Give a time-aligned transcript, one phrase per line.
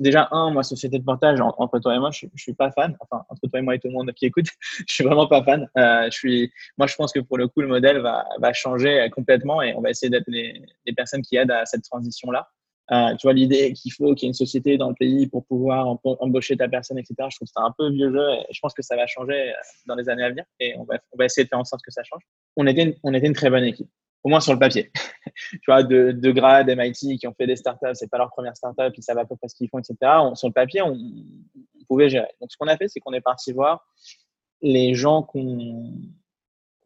[0.00, 2.96] déjà, un, moi, société de portage, entre toi et moi, je, je suis pas fan.
[3.00, 4.46] Enfin, entre toi et moi et tout le monde qui écoute,
[4.88, 5.68] je suis vraiment pas fan.
[5.78, 9.08] Euh, je suis, moi, je pense que pour le coup, le modèle va, va changer
[9.10, 12.48] complètement et on va essayer d'être les, les, personnes qui aident à cette transition-là.
[12.92, 15.46] Euh, tu vois, l'idée qu'il faut qu'il y ait une société dans le pays pour
[15.46, 17.14] pouvoir embaucher ta personne, etc.
[17.30, 19.52] Je trouve que c'est un peu vieux jeu et je pense que ça va changer
[19.86, 21.82] dans les années à venir et on va, on va essayer de faire en sorte
[21.84, 22.22] que ça change.
[22.56, 23.88] On était une, on était une très bonne équipe
[24.22, 24.90] au moins sur le papier.
[25.50, 28.56] tu vois, de, de grades MIT qui ont fait des startups, c'est pas leur première
[28.56, 29.96] startup, ils savent à peu près ce qu'ils font, etc.
[30.34, 30.96] sur le papier, on,
[31.88, 32.28] pouvait gérer.
[32.40, 33.84] Donc, ce qu'on a fait, c'est qu'on est parti voir
[34.62, 35.92] les gens qu'on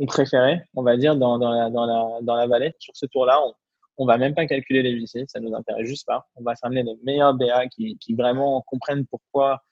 [0.07, 2.73] préférait, on va dire, dans, dans, la, dans, la, dans la vallée.
[2.79, 3.53] Sur ce tour-là, on,
[3.99, 6.27] on va même pas calculer les VC, ça nous intéresse juste pas.
[6.37, 9.63] On va s'amener les meilleurs BA qui, qui vraiment comprennent pourquoi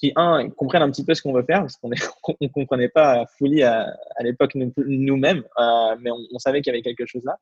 [0.00, 1.90] qui, un, comprennent un petit peu ce qu'on veut faire, parce qu'on
[2.40, 7.06] ne comprenait pas fully à, l'époque nous-mêmes, euh, mais on, savait qu'il y avait quelque
[7.06, 7.38] chose là.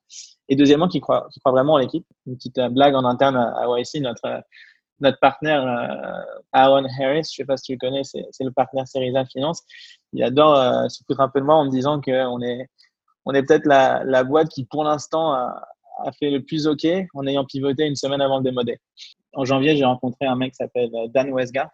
[0.49, 2.05] Et deuxièmement, qui croient, vraiment en l'équipe.
[2.27, 4.43] Une petite euh, blague en interne à, YC, notre,
[5.01, 8.89] notre partenaire euh, Aaron Harris, je sais pas si tu le connais, c'est le partenaire
[8.89, 9.63] Seriza Finance.
[10.13, 12.67] Il adore euh, se foutre un peu de moi en me disant qu'on est,
[13.25, 15.65] on est peut-être la, la boîte qui, pour l'instant, a,
[16.05, 18.81] a, fait le plus OK en ayant pivoté une semaine avant le démodé.
[19.35, 21.71] En janvier, j'ai rencontré un mec qui s'appelle Dan Westgard,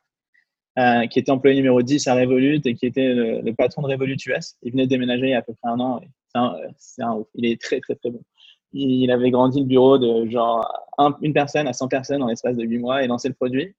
[0.79, 4.17] euh, qui était employé numéro 10 à Revolut et qui était le, patron de Revolut
[4.27, 4.57] US.
[4.63, 6.01] Il venait de déménager il y a à peu près un an.
[6.79, 8.21] C'est un, il est très, très, très bon.
[8.73, 10.69] Il, avait grandi le bureau de genre
[11.23, 13.73] une personne à 100 personnes en l'espace de 8 mois et lancé le produit.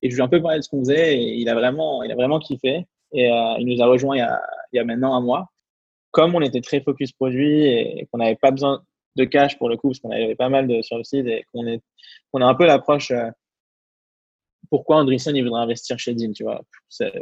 [0.00, 2.02] Et je lui ai un peu parlé de ce qu'on faisait et il a vraiment,
[2.02, 2.86] il a vraiment kiffé.
[3.12, 4.40] Et euh, il nous a rejoint il y a,
[4.72, 5.50] il y a maintenant un mois.
[6.12, 8.82] Comme on était très focus produit et qu'on n'avait pas besoin
[9.16, 11.44] de cash pour le coup, parce qu'on avait pas mal de sur le site et
[11.52, 11.82] qu'on est,
[12.32, 13.30] on a un peu l'approche euh,
[14.70, 16.62] pourquoi Andreessen il voudrait investir chez Dean, tu vois.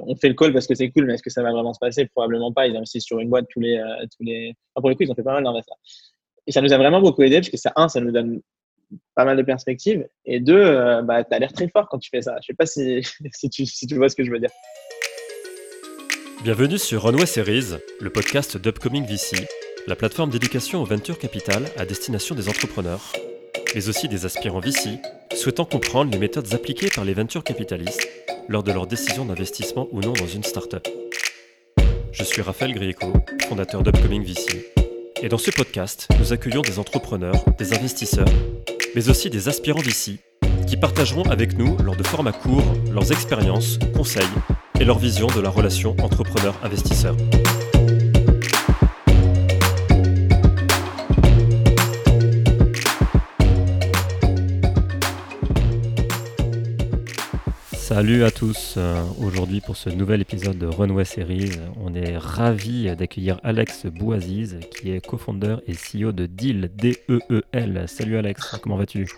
[0.02, 1.78] On fait le call parce que c'est cool, mais est-ce que ça va vraiment se
[1.78, 2.06] passer?
[2.06, 2.66] Probablement pas.
[2.66, 4.54] Ils investissent sur une boîte tous les, euh, tous les.
[4.74, 5.78] pour le coup, ils ont fait pas mal d'investissements.
[6.46, 8.40] Et ça nous a vraiment beaucoup aidé parce que ça, un, ça nous donne
[9.14, 12.10] pas mal de perspectives, et deux, euh, bah, tu as l'air très fort quand tu
[12.10, 12.36] fais ça.
[12.40, 14.50] Je sais pas si, si, tu, si tu vois ce que je veux dire.
[16.44, 19.48] Bienvenue sur Runway Series, le podcast d'Upcoming VC,
[19.86, 23.12] la plateforme d'éducation au venture capital à destination des entrepreneurs
[23.76, 24.98] mais aussi des aspirants VC,
[25.34, 28.08] souhaitant comprendre les méthodes appliquées par les ventures capitalistes
[28.48, 30.88] lors de leur décision d'investissement ou non dans une startup.
[32.10, 33.12] Je suis Raphaël Grieco,
[33.46, 34.72] fondateur d'Upcoming VC,
[35.20, 38.24] et dans ce podcast, nous accueillons des entrepreneurs, des investisseurs,
[38.94, 40.20] mais aussi des aspirants VC
[40.66, 44.24] qui partageront avec nous, lors de formats courts, leurs expériences, conseils
[44.80, 47.14] et leur vision de la relation entrepreneur-investisseur.
[57.96, 61.52] Salut à tous, euh, aujourd'hui pour ce nouvel épisode de Runway Series,
[61.82, 67.84] on est ravi d'accueillir Alex Bouaziz qui est co-founder et CEO de Deal, D-E-E-L.
[67.86, 69.08] Salut Alex, comment vas-tu?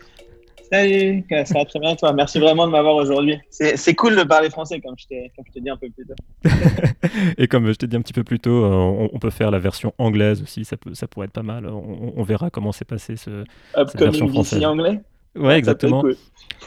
[0.71, 3.41] Salut, ça va très bien toi, merci vraiment de m'avoir aujourd'hui.
[3.51, 6.49] C'est cool de parler français comme je t'ai dit un peu plus tôt.
[7.37, 9.59] et comme je t'ai dit un petit peu plus tôt, euh, on, peut faire la
[9.59, 13.17] version anglaise aussi, ça, peut, ça pourrait être pas mal, on, verra comment s'est passé
[13.17, 13.43] ce,
[13.75, 14.65] cette version française.
[14.65, 15.01] anglais?
[15.37, 16.03] Ouais, exactement.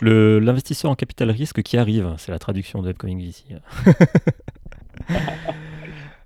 [0.02, 3.46] Le L'investisseur en capital risque qui arrive, c'est la traduction de Upcoming ici.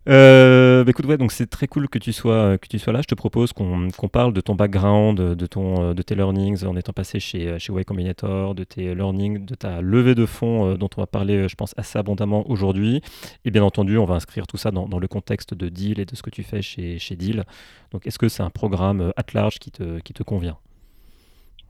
[0.07, 3.01] Euh, bah, écoute, ouais, donc c'est très cool que tu sois que tu sois là.
[3.01, 6.94] Je te propose qu'on parle de ton background, de ton de tes learnings en étant
[6.94, 10.90] passé chez chez Y Combinator, de tes learnings, de ta levée de fonds euh, dont
[10.97, 13.02] on va parler, je pense, assez abondamment aujourd'hui.
[13.46, 16.06] Et bien entendu, on va inscrire tout ça dans, dans, le contexte de Deal et
[16.06, 17.44] de ce que tu fais chez chez Deal.
[17.91, 20.57] Donc, est-ce que c'est un programme euh, at large qui te qui te convient?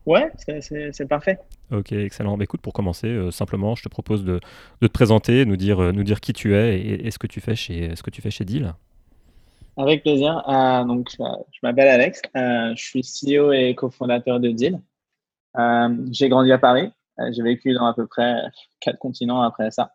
[0.06, 0.30] Ouais,
[0.60, 1.40] c'est parfait.
[1.72, 2.36] Ok, excellent.
[2.38, 4.38] Bah, écoute, pour commencer, euh, simplement, je te propose de,
[4.80, 7.40] de, te présenter, nous dire, euh, nous dire qui tu es et, ce que tu
[7.40, 8.72] fais chez, ce que tu fais chez Deal.
[9.76, 10.48] Avec plaisir.
[10.48, 12.22] Euh, donc, je, m'appelle Alex.
[12.34, 14.80] je suis CEO et cofondateur de Deal.
[16.12, 16.92] J'ai grandi à Paris.
[17.32, 18.42] J'ai vécu dans à peu près
[18.78, 19.92] quatre continents après ça.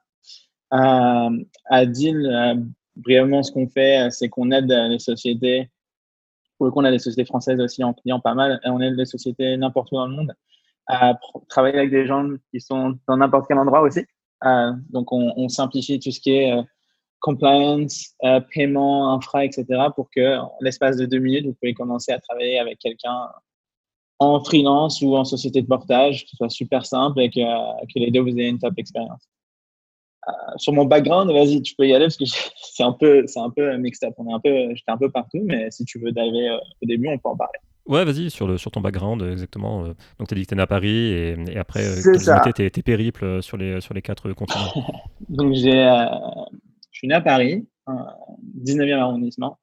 [0.71, 2.65] à Deal,
[2.97, 5.69] brièvement, ce qu'on fait, c'est qu'on aide les sociétés
[6.61, 8.59] pour le coup, on a des sociétés françaises aussi en client pas mal.
[8.63, 10.35] Et on aide des sociétés n'importe où dans le monde
[10.85, 11.17] à
[11.49, 14.01] travailler avec des gens qui sont dans n'importe quel endroit aussi.
[14.45, 16.61] Euh, donc, on, simplifie tout ce qui est euh,
[17.19, 19.65] compliance, euh, paiement, infra, etc.
[19.95, 23.29] pour que, l'espace de deux minutes, vous pouvez commencer à travailler avec quelqu'un
[24.19, 27.97] en freelance ou en société de portage, que ce soit super simple et que, que
[27.97, 29.27] les deux vous ayez une top expérience.
[30.27, 32.25] Euh, sur mon background, vas-y, tu peux y aller parce que
[32.55, 34.13] c'est un peu, c'est un peu mixed up.
[34.17, 36.85] On est un peu, j'étais un peu partout, mais si tu veux diver euh, au
[36.85, 37.59] début, on peut en parler.
[37.87, 39.83] Ouais, vas-y, sur, le, sur ton background, exactement.
[39.83, 42.53] Euh, donc, tu as dit que tu es né à Paris et, et après, quels
[42.53, 44.71] tes, tes, périples sur les, sur les quatre continents
[45.29, 45.71] Donc, j'ai,
[46.91, 47.67] je suis né à Paris,
[48.63, 49.57] 19e arrondissement.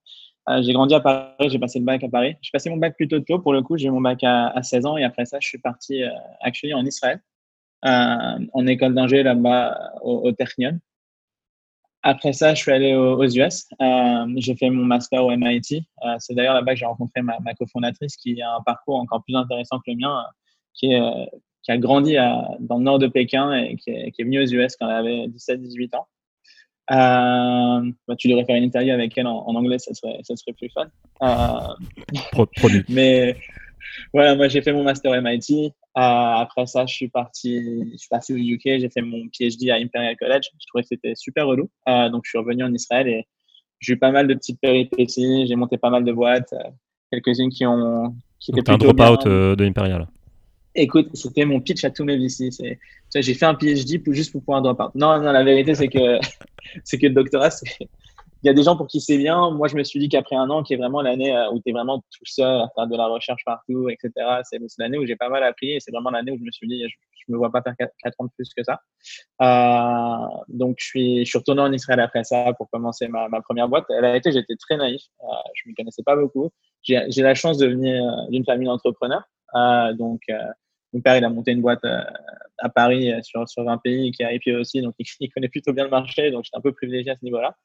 [0.63, 2.35] j'ai grandi à Paris, j'ai passé le bac à Paris.
[2.43, 4.65] J'ai passé mon bac plutôt tôt, pour le coup, j'ai eu mon bac à, à,
[4.65, 6.03] 16 ans et après ça, je suis parti
[6.41, 7.21] actually en Israël
[7.83, 10.33] en école d'ingé là-bas au, au
[12.03, 13.69] Après ça, je suis allé aux, US.
[14.37, 15.85] j'ai fait mon master au MIT.
[16.19, 19.37] c'est d'ailleurs là-bas que j'ai rencontré ma, ma, cofondatrice qui a un parcours encore plus
[19.37, 20.25] intéressant que le mien,
[20.75, 21.01] qui, est,
[21.63, 22.17] qui a grandi
[22.61, 24.97] dans le nord de Pékin et qui est, qui est venue aux US quand elle
[24.97, 26.07] avait 17-18 ans.
[26.91, 30.55] Euh, bah, tu devrais faire une interview avec elle en, anglais, ça serait, ça serait
[30.55, 30.89] plus fun.
[31.23, 32.45] Euh,
[32.89, 33.37] mais
[34.15, 35.73] voilà, moi j'ai fait mon master MIT.
[35.99, 39.71] Euh, après ça, je suis parti, je suis parti au UK, j'ai fait mon PhD
[39.71, 40.45] à Imperial College.
[40.61, 41.69] Je trouvais que c'était super relou.
[41.89, 43.27] Euh, donc je suis revenu en Israël et
[43.81, 45.47] j'ai eu pas mal de petites péripéties.
[45.49, 46.71] J'ai monté pas mal de boîtes, euh,
[47.11, 48.15] quelques-unes qui ont.
[48.39, 50.07] Qui étaient un drop-out de Imperial.
[50.77, 52.51] Écoute, c'était mon pitch à tous mes VC.
[53.13, 54.95] J'ai fait un PhD pour, juste pour pouvoir drop out.
[54.95, 56.21] Non, non, la vérité, c'est que,
[56.85, 57.51] c'est que le doctorat,
[58.43, 59.51] il y a des gens pour qui c'est bien.
[59.51, 61.71] Moi, je me suis dit qu'après un an, qui est vraiment l'année euh, où tu
[61.71, 64.13] es vraiment tout seul à faire de la recherche partout, etc.,
[64.45, 66.69] c'est l'année où j'ai pas mal appris et c'est vraiment l'année où je me suis
[66.69, 66.95] dit, je,
[67.29, 68.81] ne me vois pas faire 4, ans de plus que ça.
[69.43, 73.87] Euh, donc, je suis, je retourné en Israël après ça pour commencer ma, première boîte.
[73.89, 75.03] La vérité, j'étais très naïf.
[75.23, 76.51] Euh, je ne me connaissais pas beaucoup.
[76.83, 79.25] J'ai la chance de venir d'une famille d'entrepreneurs.
[79.99, 80.21] Donc,
[80.93, 82.03] mon père, il a monté une boîte euh,
[82.59, 85.73] à Paris euh, sur, sur un pays qui a IPO aussi, donc il, connaît plutôt
[85.73, 87.57] bien le marché, donc j'étais un peu privilégié à ce niveau-là.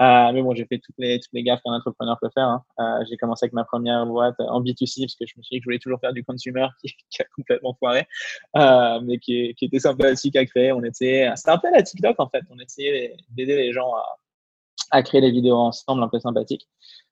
[0.00, 2.62] Euh, mais bon, j'ai fait toutes les, toutes les gaffes qu'un entrepreneur peut faire.
[2.78, 3.04] Hein.
[3.08, 5.64] J'ai commencé avec ma première boîte en B2C, parce que je me suis dit que
[5.64, 8.06] je voulais toujours faire du consumer, qui, a complètement foiré,
[8.54, 10.72] mais qui, était sympathique à créer.
[10.72, 13.92] On était, c'était un peu la TikTok en fait, on essayait d'aider les gens
[14.90, 16.66] à, créer des vidéos ensemble un peu sympathiques.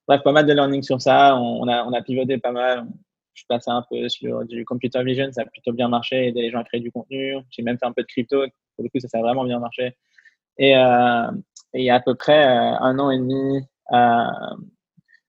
[0.07, 1.37] Bref, pas mal de learning sur ça.
[1.37, 2.87] On a pivoté pas mal
[3.39, 6.51] je passé un peu sur du computer vision, ça a plutôt bien marché, aider les
[6.51, 7.37] gens à créer du contenu.
[7.51, 8.45] J'ai même fait un peu de crypto,
[8.77, 9.97] pour le coup, ça, ça a vraiment bien marché.
[10.59, 11.31] Et, euh,
[11.75, 13.63] il y a à peu près euh, un an et demi,
[13.93, 14.57] euh,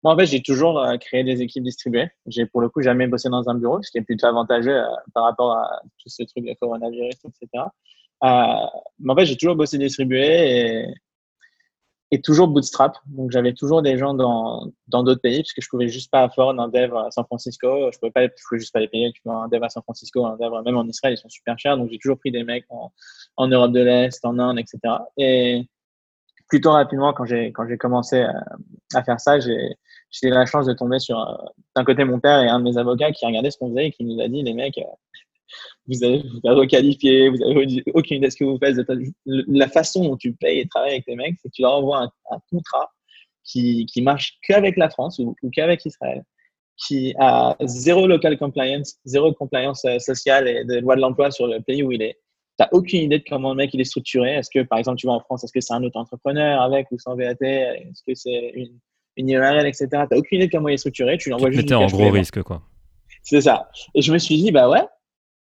[0.02, 2.08] moi, en fait, j'ai toujours euh, créé des équipes distribuées.
[2.26, 4.86] J'ai, pour le coup, jamais bossé dans un bureau, ce qui est plutôt avantageux euh,
[5.14, 7.64] par rapport à tout ce truc de coronavirus, etc.
[8.22, 10.94] mais en fait, j'ai toujours bossé distribué et
[12.10, 12.96] et toujours bootstrap.
[13.06, 16.22] Donc, j'avais toujours des gens dans dans d'autres pays parce que je pouvais juste pas
[16.22, 17.90] afford un dev à San Francisco.
[17.92, 19.12] Je pouvais pas, je pouvais juste pas les payer.
[19.12, 21.58] Tu vois, un dev à San Francisco, un dev même en Israël, ils sont super
[21.58, 21.76] chers.
[21.76, 22.92] Donc, j'ai toujours pris des mecs en,
[23.36, 24.78] en Europe de l'Est, en Inde, etc.
[25.16, 25.68] Et
[26.48, 28.34] plutôt rapidement, quand j'ai quand j'ai commencé à,
[28.94, 29.74] à, faire ça, j'ai
[30.10, 31.18] j'ai eu la chance de tomber sur
[31.74, 33.92] d'un côté mon père et un de mes avocats qui regardaient ce qu'on faisait et
[33.92, 34.78] qui nous a dit les mecs
[35.88, 38.76] vous avez, vous avez requalifié, vous avez aucune idée de ce que vous faites.
[39.26, 42.02] La façon dont tu payes et travailles avec tes mecs, c'est que tu leur envoies
[42.30, 42.90] un, contrat
[43.44, 46.22] qui, qui marche qu'avec la France ou, qu'avec Israël,
[46.76, 51.46] qui a zéro local compliance, zéro compliance euh, sociale et de loi de l'emploi sur
[51.46, 52.18] le pays où il est.
[52.58, 54.34] Tu n'as aucune idée de comment le mec il est structuré.
[54.34, 56.90] Est-ce que, par exemple, tu vas en France, est-ce que c'est un autre entrepreneur avec
[56.90, 58.78] ou sans VAT Est-ce que c'est une,
[59.16, 59.86] une URL, etc.
[59.90, 61.16] Tu n'as aucune idée de comment il est structuré.
[61.18, 61.68] Tu l'envoies juste.
[61.68, 62.62] Tu en gros risque, quoi.
[63.22, 63.70] C'est ça.
[63.94, 64.84] Et je me suis dit, bah ouais,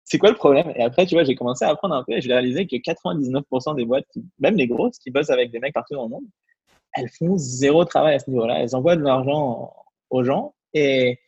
[0.05, 0.71] c'est quoi le problème?
[0.75, 3.75] Et après, tu vois, j'ai commencé à apprendre un peu et j'ai réalisé que 99%
[3.75, 4.05] des boîtes,
[4.39, 6.25] même les grosses, qui bossent avec des mecs partout dans le monde,
[6.93, 8.59] elles font zéro travail à ce niveau-là.
[8.59, 9.73] Elles envoient de l'argent
[10.09, 11.19] aux gens et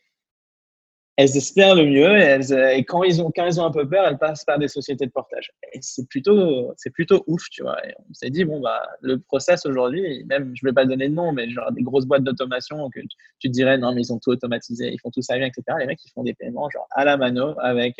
[1.16, 3.88] elles espèrent le mieux et, elles, et, quand, ils ont, quand ils ont un peu
[3.88, 5.50] peur, elles passent par des sociétés de portage.
[5.72, 7.84] Et c'est plutôt, c'est plutôt ouf, tu vois.
[7.86, 11.14] Et on s'est dit, bon, bah, le process aujourd'hui, même, je vais pas donner de
[11.14, 14.18] nom, mais genre des grosses boîtes d'automation que tu, te dirais, non, mais ils ont
[14.18, 15.78] tout automatisé, ils font tout ça bien, etc.
[15.80, 17.96] Les mecs, ils font des paiements genre à la mano avec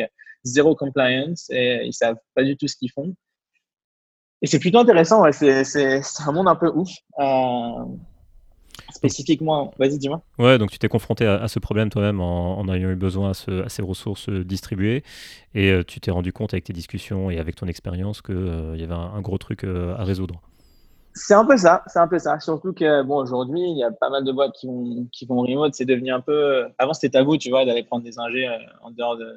[0.47, 3.15] zéro compliance et ils savent pas du tout ce qu'ils font.
[4.43, 5.33] Et c'est plutôt intéressant, ouais.
[5.33, 6.91] c'est un monde un peu ouf.
[7.19, 7.85] Euh,
[8.93, 10.23] spécifiquement, vas-y, dis-moi.
[10.39, 13.69] Ouais, donc tu t'es confronté à, ce problème toi-même en, en, ayant eu besoin à,
[13.69, 15.03] ces ressources distribuées
[15.55, 18.77] et euh, tu t'es rendu compte avec tes discussions et avec ton expérience qu'il euh,
[18.77, 20.41] y avait un, gros truc à résoudre.
[21.15, 22.39] C'est un peu ça, c'est un peu ça.
[22.39, 25.41] Surtout que, bon, aujourd'hui, il y a pas mal de boîtes qui vont, qui vont
[25.41, 25.75] remote.
[25.75, 26.67] C'est devenu un peu.
[26.77, 28.47] Avant, c'était tabou, tu vois, d'aller prendre des ingés
[28.83, 29.35] en dehors de,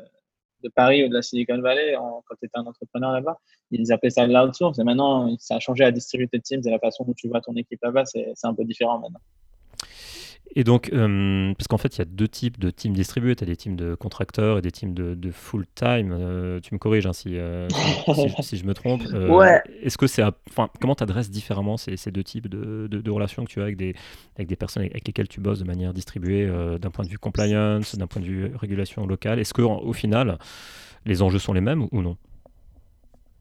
[0.63, 3.37] de Paris ou de la Silicon Valley quand tu étais un entrepreneur là-bas.
[3.71, 7.03] Ils appelaient ça l'outsource et maintenant, ça a changé à Distributed Teams et la façon
[7.05, 9.21] dont tu vois ton équipe là-bas, c'est un peu différent maintenant.
[10.55, 13.35] Et donc, euh, parce qu'en fait, il y a deux types de teams distribués.
[13.35, 16.11] Tu as des teams de contracteurs et des teams de, full-time.
[16.11, 17.67] Euh, tu me corriges hein, euh,
[18.39, 19.03] si, si, je me trompe.
[19.13, 19.61] ouais.
[19.83, 23.45] Est-ce que c'est, enfin, comment tu adresses différemment ces, ces, deux types de, de, relations
[23.45, 23.93] que tu as avec des,
[24.35, 26.47] avec des personnes avec lesquelles tu bosses de manière distribuée,
[26.79, 29.39] d'un point de vue compliance, d'un point de vue régulation locale?
[29.39, 30.39] Est-ce qu'au final,
[31.05, 32.17] les enjeux sont les mêmes ou non?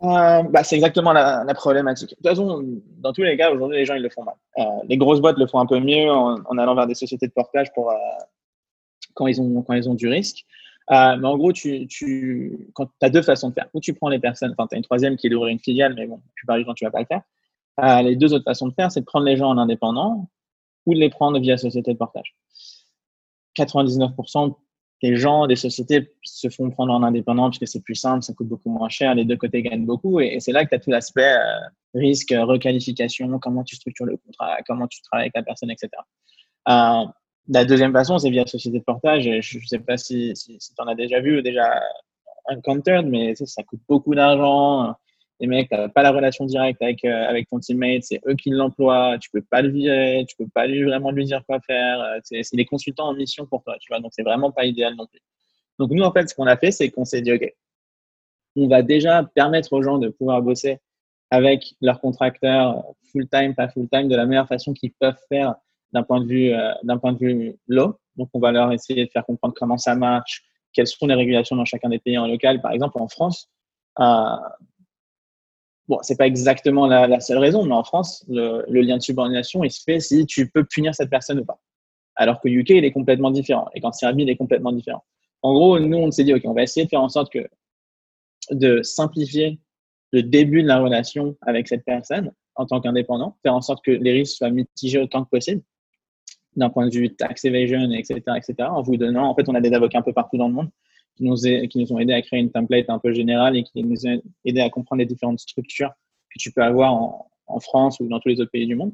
[0.03, 2.11] Euh, bah, c'est exactement la, la, problématique.
[2.11, 2.63] De toute façon,
[2.99, 4.37] dans tous les cas, aujourd'hui, les gens, ils le font mal.
[4.59, 7.27] Euh, les grosses boîtes le font un peu mieux en, en allant vers des sociétés
[7.27, 7.95] de portage pour, euh,
[9.15, 10.45] quand, ils ont, quand ils ont du risque.
[10.91, 13.69] Euh, mais en gros, tu, tu quand as deux façons de faire.
[13.75, 15.95] Ou tu prends les personnes, enfin, tu as une troisième qui est d'ouvrir une filiale,
[15.95, 17.23] mais bon, tu parles du tu vas pas le faire.
[17.81, 20.29] Euh, les deux autres façons de faire, c'est de prendre les gens en indépendant
[20.87, 22.35] ou de les prendre via société de portage.
[23.59, 24.55] 99%
[25.03, 28.33] des gens, des sociétés se font prendre en indépendant parce que c'est plus simple, ça
[28.33, 30.21] coûte beaucoup moins cher, les deux côtés gagnent beaucoup.
[30.21, 31.59] Et, c'est là que tu as tout l'aspect euh,
[31.95, 35.91] risque, requalification, comment tu structures le contrat, comment tu travailles avec la personne, etc.
[36.69, 37.05] Euh,
[37.51, 39.23] la deuxième façon, c'est via société de portage.
[39.23, 41.81] Je ne sais pas si, si, tu en as déjà vu ou déjà
[42.51, 44.95] encountered, mais ça coûte beaucoup d'argent
[45.41, 48.35] les mecs, tu n'as pas la relation directe avec, euh, avec ton teammate, c'est eux
[48.35, 51.61] qui l'emploient, tu peux pas le virer, tu peux pas lui, vraiment lui dire quoi
[51.61, 52.01] faire.
[52.01, 54.95] Euh, c'est des consultants en mission pour toi, tu vois, donc c'est vraiment pas idéal
[54.97, 55.21] non plus.
[55.79, 57.55] Donc nous, en fait, ce qu'on a fait, c'est qu'on s'est dit, OK,
[58.57, 60.79] on va déjà permettre aux gens de pouvoir bosser
[61.31, 65.55] avec leurs contracteurs full-time, pas full-time, de la meilleure façon qu'ils peuvent faire
[65.93, 66.75] d'un point de vue, euh,
[67.21, 67.99] vue low.
[68.17, 71.57] Donc, on va leur essayer de faire comprendre comment ça marche, quelles sont les régulations
[71.57, 72.61] dans chacun des pays en local.
[72.61, 73.49] Par exemple, en France,
[74.01, 74.37] euh,
[75.89, 79.71] Bon, c'est pas exactement la, seule raison, mais en France, le, lien de subordination, il
[79.71, 81.59] se fait si tu peux punir cette personne ou pas.
[82.15, 83.69] Alors que UK, il est complètement différent.
[83.75, 85.03] Et quand Serbie, il est complètement différent.
[85.43, 87.49] En gros, nous, on s'est dit, OK, on va essayer de faire en sorte que
[88.51, 89.59] de simplifier
[90.13, 93.91] le début de la relation avec cette personne en tant qu'indépendant, faire en sorte que
[93.91, 95.63] les risques soient mitigés autant que possible
[96.57, 99.61] d'un point de vue tax evasion, etc., etc., en vous donnant, en fait, on a
[99.61, 100.71] des avocats un peu partout dans le monde
[101.19, 104.23] qui nous, ont aidé à créer une template un peu générale et qui nous ont
[104.45, 105.91] aidé à comprendre les différentes structures
[106.31, 108.93] que tu peux avoir en, France ou dans tous les autres pays du monde.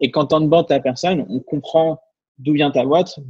[0.00, 2.00] Et quand on onboard ta personne, on comprend
[2.38, 3.20] d'où vient ta boîte,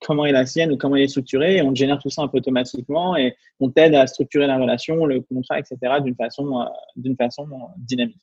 [0.00, 2.28] comment est la sienne ou comment elle est structurée, et on génère tout ça un
[2.28, 5.78] peu automatiquement et on t'aide à structurer la relation, le contrat, etc.
[6.02, 6.64] d'une façon, euh,
[6.96, 8.20] d'une façon dynamique.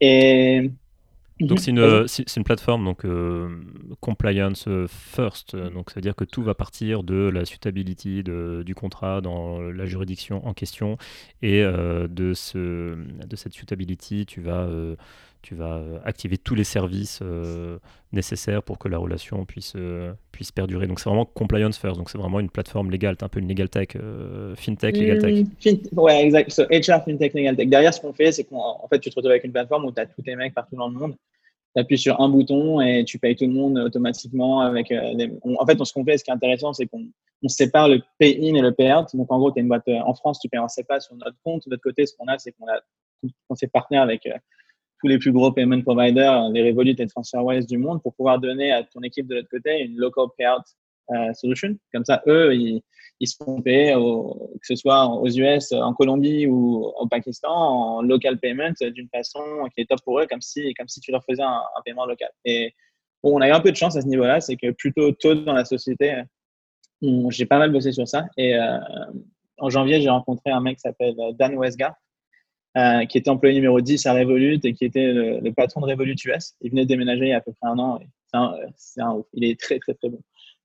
[0.00, 0.70] Et
[1.40, 2.08] donc mhm.
[2.08, 3.48] c'est une, une, plateforme donc euh,
[4.00, 8.74] compliance first, donc c'est à dire que tout va partir de la suitability de, du
[8.74, 10.98] contrat dans la juridiction en question.
[11.42, 14.96] Et euh, de, ce, de cette suitability tu vas euh,
[15.42, 17.22] tu vas activer tous les services
[18.12, 19.74] nécessaires pour que la relation puisse
[20.32, 20.86] puisse perdurer.
[20.86, 23.68] Donc c'est vraiment compliance first, donc c'est vraiment une plateforme légale, un peu une legal
[23.68, 23.88] tech,
[24.56, 25.44] fintech, legal tech.
[25.64, 26.50] Mm, ouais, exact.
[26.50, 27.68] So, HR, fintech, legal tech.
[27.68, 30.00] Derrière, ce qu'on fait, c'est qu'en fait, tu te retrouves avec une plateforme où tu
[30.00, 31.14] as tous tes mecs partout dans le monde
[31.74, 34.60] tu appuies sur un bouton et tu payes tout le monde automatiquement.
[34.60, 35.28] Avec, euh,
[35.58, 37.06] en fait, ce qu'on fait, ce qui est intéressant, c'est qu'on
[37.42, 39.14] on sépare le pay-in et le pay-out.
[39.14, 41.36] Donc, en gros, tu une boîte euh, en France, tu payes en SEPA sur notre
[41.44, 41.66] compte.
[41.66, 42.80] De l'autre côté, ce qu'on a, c'est qu'on a
[43.48, 44.32] on s'est partenaire avec euh,
[45.00, 48.72] tous les plus gros payment providers, les Revolut et TransferWise du monde, pour pouvoir donner
[48.72, 51.76] à ton équipe de l'autre côté une local payout solution.
[51.92, 52.82] Comme ça, eux, ils,
[53.20, 58.02] ils se font payer, que ce soit aux US, en Colombie ou au Pakistan, en
[58.02, 59.42] local payment d'une façon
[59.74, 62.30] qui est top pour eux, comme si, comme si tu leur faisais un, paiement local.
[62.44, 62.74] Et
[63.22, 65.34] bon, on a eu un peu de chance à ce niveau-là, c'est que plutôt tôt
[65.34, 66.22] dans la société,
[67.02, 68.26] j'ai pas mal bossé sur ça.
[68.36, 68.78] Et euh,
[69.58, 71.94] en janvier, j'ai rencontré un mec qui s'appelle Dan Westgard,
[72.78, 76.16] euh, qui était employé numéro 10 à Revolut et qui était le, patron de Revolut
[76.24, 76.54] US.
[76.62, 77.98] Il venait de déménager il y a à peu près un an.
[78.32, 78.54] Un,
[78.98, 80.20] un, il est très, très, très bon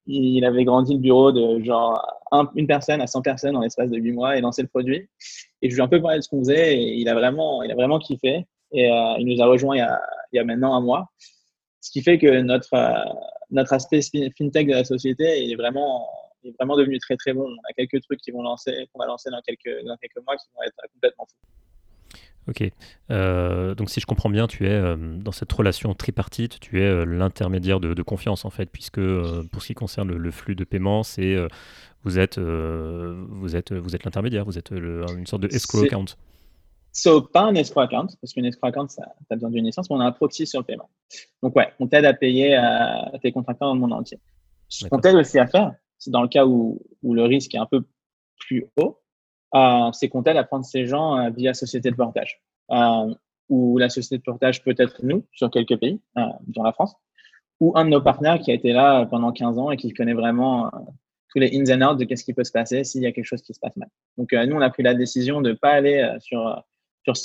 [0.05, 2.01] il avait grandi le bureau de genre
[2.55, 5.07] une personne à 100 personnes en l'espace de 8 mois et lancé le produit.
[5.61, 7.63] Et je lui ai un peu parlé de ce qu'on faisait et il a vraiment,
[7.63, 8.45] il a vraiment kiffé.
[8.71, 10.01] Et euh, il nous a rejoint il y, a,
[10.31, 11.11] il y, a, maintenant un mois.
[11.79, 13.13] Ce qui fait que notre, euh,
[13.51, 14.01] notre aspect
[14.37, 16.09] fintech de la société est vraiment,
[16.43, 17.47] est vraiment devenu très très bon.
[17.47, 20.35] On a quelques trucs qui vont lancer, qu'on va lancer dans quelques, dans quelques mois
[20.37, 21.47] qui vont être complètement fous.
[22.47, 22.63] Ok.
[23.09, 26.85] Euh, donc si je comprends bien, tu es euh, dans cette relation tripartite, tu es
[26.85, 28.99] euh, l'intermédiaire de, confiance en fait, puisque
[29.51, 31.37] pour ce qui concerne le, flux de paiement, c'est
[32.03, 36.05] vous êtes vous êtes vous êtes l'intermédiaire, vous êtes une sorte de escrow account.
[36.91, 39.95] So, pas un escrow account, parce qu'une escrow account, ça as besoin d'une licence, mais
[39.95, 40.89] on a un proxy sur le paiement.
[41.41, 42.59] Donc ouais, on t'aide à payer
[43.21, 44.19] tes contracteurs dans le monde entier.
[44.67, 47.59] Ce qu'on t'aide aussi à faire, c'est dans le cas où, où le risque est
[47.59, 47.85] un peu
[48.37, 48.99] plus haut,
[49.93, 52.41] c'est qu'on t'aide à prendre ces gens euh, via société de portage.
[52.71, 53.13] Euh,
[53.49, 55.99] ou la société de portage peut être nous, sur quelques pays,
[56.47, 56.95] dont la France,
[57.59, 60.13] ou un de nos partenaires qui a été là pendant 15 ans et qui connaît
[60.13, 60.71] vraiment
[61.29, 63.25] tous les ins and outs de qu'est-ce qui peut se passer s'il y a quelque
[63.25, 63.89] chose qui se passe mal.
[64.17, 66.63] Donc, nous, on a pris la décision de ne pas aller sur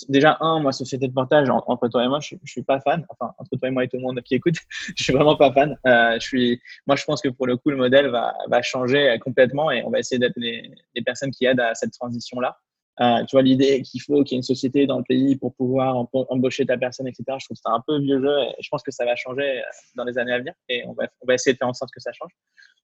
[0.09, 3.05] déjà un, moi société de portage entre toi et moi, je, je suis pas fan.
[3.09, 4.57] Enfin entre toi et moi et tout le monde qui écoute,
[4.97, 5.77] je suis vraiment pas fan.
[5.87, 9.17] Euh, je suis, moi je pense que pour le coup le modèle va, va changer
[9.21, 12.59] complètement et on va essayer d'être les, les, personnes qui aident à cette transition là.
[13.01, 15.55] Euh, tu vois l'idée qu'il faut qu'il y ait une société dans le pays pour
[15.55, 17.23] pouvoir embaucher ta personne, etc.
[17.39, 19.61] Je trouve que c'est un peu vieux jeu et je pense que ça va changer
[19.61, 19.63] euh,
[19.95, 21.93] dans les années à venir et on va, on va essayer de faire en sorte
[21.95, 22.33] que ça change.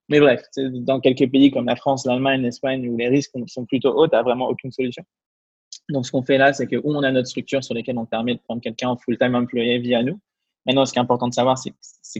[0.08, 3.90] Mais bref, dans quelques pays comme la France, l'Allemagne, l'Espagne où les risques sont plutôt
[3.96, 5.02] hauts, tu n'as vraiment aucune solution.
[5.90, 8.34] Donc, ce qu'on fait là, c'est que on a notre structure sur laquelle on permet
[8.34, 10.18] de prendre quelqu'un en full-time employé via nous.
[10.66, 11.70] Maintenant, ce qui est important de savoir, c'est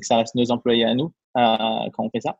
[0.00, 2.38] que ça reste nos employés à nous euh, quand on fait ça.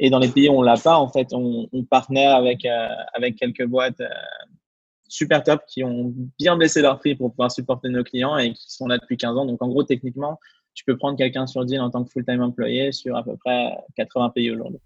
[0.00, 2.88] Et dans les pays où on l'a pas, en fait, on, on partenaire avec, euh,
[3.12, 4.08] avec quelques boîtes euh,
[5.06, 8.64] super top qui ont bien baissé leur prix pour pouvoir supporter nos clients et qui
[8.66, 9.46] sont là depuis 15 ans.
[9.46, 10.40] Donc, en gros, techniquement,
[10.74, 13.78] tu peux prendre quelqu'un sur deal en tant que full-time employé sur à peu près
[13.94, 14.80] 80 pays aujourd'hui.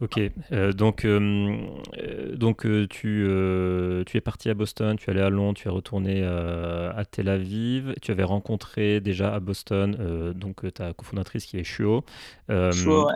[0.00, 0.20] Ok,
[0.52, 1.66] euh, donc, euh,
[2.34, 7.04] donc tu, es parti à Boston, tu es allé à Londres, tu es retourné à
[7.10, 12.04] Tel Aviv, tu avais rencontré déjà à Boston donc ta cofondatrice qui est Shuo.
[12.48, 13.14] Shuo, ouais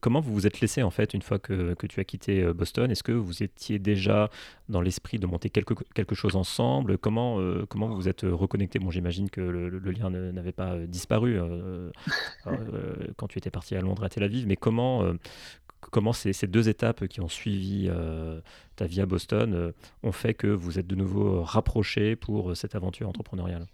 [0.00, 2.52] comment vous vous êtes laissé en fait une fois que, que tu as quitté euh,
[2.52, 2.90] Boston?
[2.90, 4.30] Est-ce que vous étiez déjà
[4.68, 6.98] dans l'esprit de monter quelque, quelque chose ensemble?
[6.98, 8.78] Comment, euh, comment vous vous êtes reconnecté?
[8.78, 11.38] Bon, j'imagine que le, lien n'avait pas euh, disparu
[13.16, 15.04] quand tu étais parti à Londres, à Tel Aviv, mais comment,
[15.80, 17.90] comment ces, ces, deux étapes qui ont suivi
[18.76, 23.08] ta vie à Boston ont fait que vous êtes de nouveau rapprochés pour cette aventure
[23.08, 23.66] entrepreneuriale?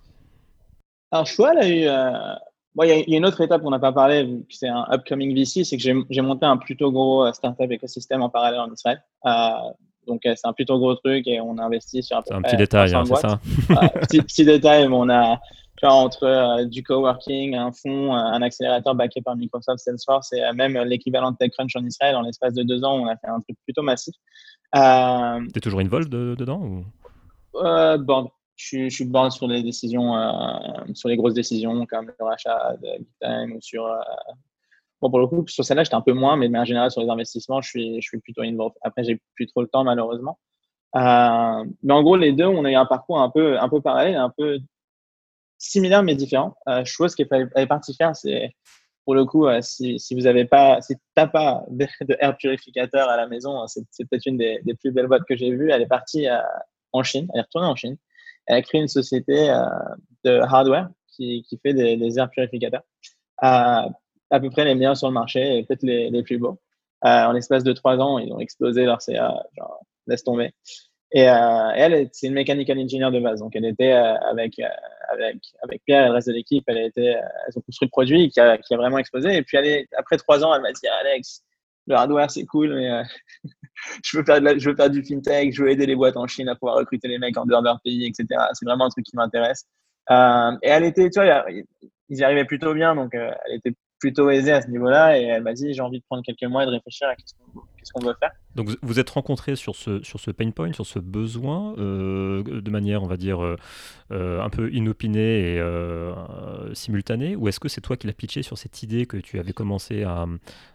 [1.10, 1.26] Alors,
[1.58, 1.86] a eu
[2.80, 5.76] il y, a une autre étape qu'on n'a pas parlé, c'est un upcoming VC, c'est
[5.76, 9.02] que j'ai monté un plutôt gros euh, startup écosystème en parallèle en Israël.
[9.26, 9.30] Euh,
[10.06, 12.34] donc, euh, c'est un plutôt gros truc et on a investi sur un peu.
[12.34, 13.40] un petit détail, hein, c'est ça
[14.00, 15.36] petit, petit, détail, mais on a,
[15.76, 20.78] tu vois, entre du coworking, un fonds, un accélérateur backé par Microsoft, Salesforce et même
[20.84, 23.56] l'équivalent de TechCrunch en Israël, en l'espace de deux ans, on a fait un truc
[23.64, 24.14] plutôt massif.
[24.72, 26.84] T'es toujours involved dedans ou?
[27.98, 28.30] Bon,
[28.62, 32.76] je, je suis bon sur les décisions, euh, sur les grosses décisions comme le rachat
[32.80, 33.86] de Time ou sur.
[33.86, 33.98] Euh,
[35.00, 37.08] bon, pour le coup, sur celle-là, j'étais un peu moins, mais en général, sur les
[37.08, 38.76] investissements, je suis, je suis plutôt involved.
[38.82, 40.38] Après, j'ai plus trop le temps, malheureusement.
[40.94, 43.80] Euh, mais en gros, les deux, on a eu un parcours un peu, un peu
[43.80, 44.60] parallèle, un peu
[45.58, 46.54] similaire, mais différent.
[46.68, 48.54] Euh, chose qui est partie faire, c'est
[49.04, 53.08] pour le coup, si, si vous n'avez pas, si t'as pas de, de, air purificateur
[53.08, 55.72] à la maison, c'est peut-être une des, des, plus belles boîtes que j'ai vues.
[55.72, 56.28] Elle est partie
[56.92, 57.96] en Chine, elle est retournée en Chine.
[58.52, 59.64] Elle a créé une société euh,
[60.24, 62.82] de hardware qui, fait des, des, purificateurs.
[63.38, 63.88] à
[64.30, 66.60] peu près les meilleurs sur le marché et peut-être les, les, plus beaux.
[67.06, 70.52] Euh, en l'espace de trois ans, ils ont explosé leur CA, genre, laisse tomber.
[71.12, 73.40] Et, euh, elle, c'est une mechanical engineer de base.
[73.40, 74.60] Donc, elle était avec,
[75.08, 76.64] avec, avec Pierre et le reste de l'équipe.
[76.66, 77.16] Elle, était,
[77.46, 79.34] elles ont construit le produit qui a, qui a vraiment explosé.
[79.34, 79.56] Et puis,
[79.96, 81.42] après trois ans, elle m'a dit Alex,
[81.86, 83.02] le hardware, c'est cool, mais
[84.04, 87.08] je, veux faire du fintech, je veux aider les boîtes en Chine à pouvoir recruter
[87.08, 88.26] les mecs en dehors de leur pays, etc.
[88.52, 89.66] C'est vraiment un truc qui m'intéresse.
[90.10, 91.44] Euh, et elle était, tu vois,
[92.08, 95.18] ils y arrivaient plutôt bien, donc euh, elle était plutôt aisée à ce niveau-là.
[95.18, 97.34] Et elle m'a dit, j'ai envie de prendre quelques mois et de réfléchir à qu'est-ce
[97.34, 97.62] qu'on
[98.54, 102.70] Donc vous êtes rencontrés sur ce, sur ce pain point, sur ce besoin, euh, de
[102.70, 106.12] manière, on va dire, euh, un peu inopinée et euh,
[106.74, 109.52] simultanée, ou est-ce que c'est toi qui l'as pitché sur cette idée que tu avais
[109.52, 110.26] commencé à,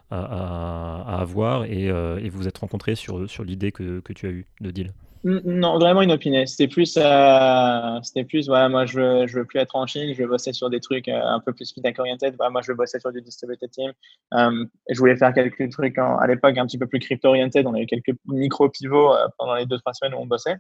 [0.10, 4.46] à, avoir et, et, vous êtes rencontrés sur, sur l'idée que, que tu as eue
[4.62, 4.92] de deal?
[5.28, 6.46] Non, vraiment inopiné.
[6.48, 10.14] C'était plus, euh, c'était plus, voilà, moi je veux, je veux plus être en Chine,
[10.14, 12.36] je veux bosser sur des trucs euh, un peu plus feedback oriented.
[12.52, 13.92] moi je veux bosser sur du distributed team.
[14.34, 17.68] Euh, je voulais faire quelques trucs à l'époque un petit peu plus crypto oriented.
[17.68, 20.56] On a eu quelques micro pivots pendant les deux trois semaines où on bossait.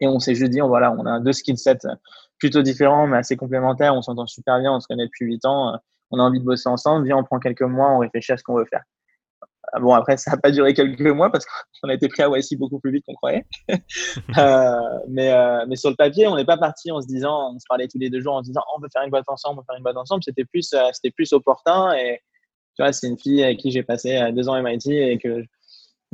[0.00, 1.78] Et on s'est juste dit, on, voilà, on a deux skill sets
[2.38, 3.96] plutôt différents mais assez complémentaires.
[3.96, 5.76] On s'entend super bien, on se connaît depuis huit ans.
[6.12, 7.06] on a envie de bosser ensemble.
[7.06, 8.82] Viens, on prend quelques mois, on réfléchit à ce qu'on veut faire.
[9.72, 12.28] Ah bon, après, ça n'a pas duré quelques mois parce qu'on a été pris à
[12.28, 13.46] YC beaucoup plus vite qu'on croyait.
[14.38, 17.58] euh, mais, euh, mais sur le papier, on n'est pas parti en se disant, on
[17.58, 19.28] se parlait tous les deux jours en se disant, oh, on veut faire une boîte
[19.28, 20.22] ensemble, on veut faire une boîte ensemble.
[20.24, 21.92] C'était plus, euh, c'était plus opportun.
[21.94, 22.20] Et
[22.76, 25.44] tu vois, c'est une fille avec qui j'ai passé deux ans à MIT et que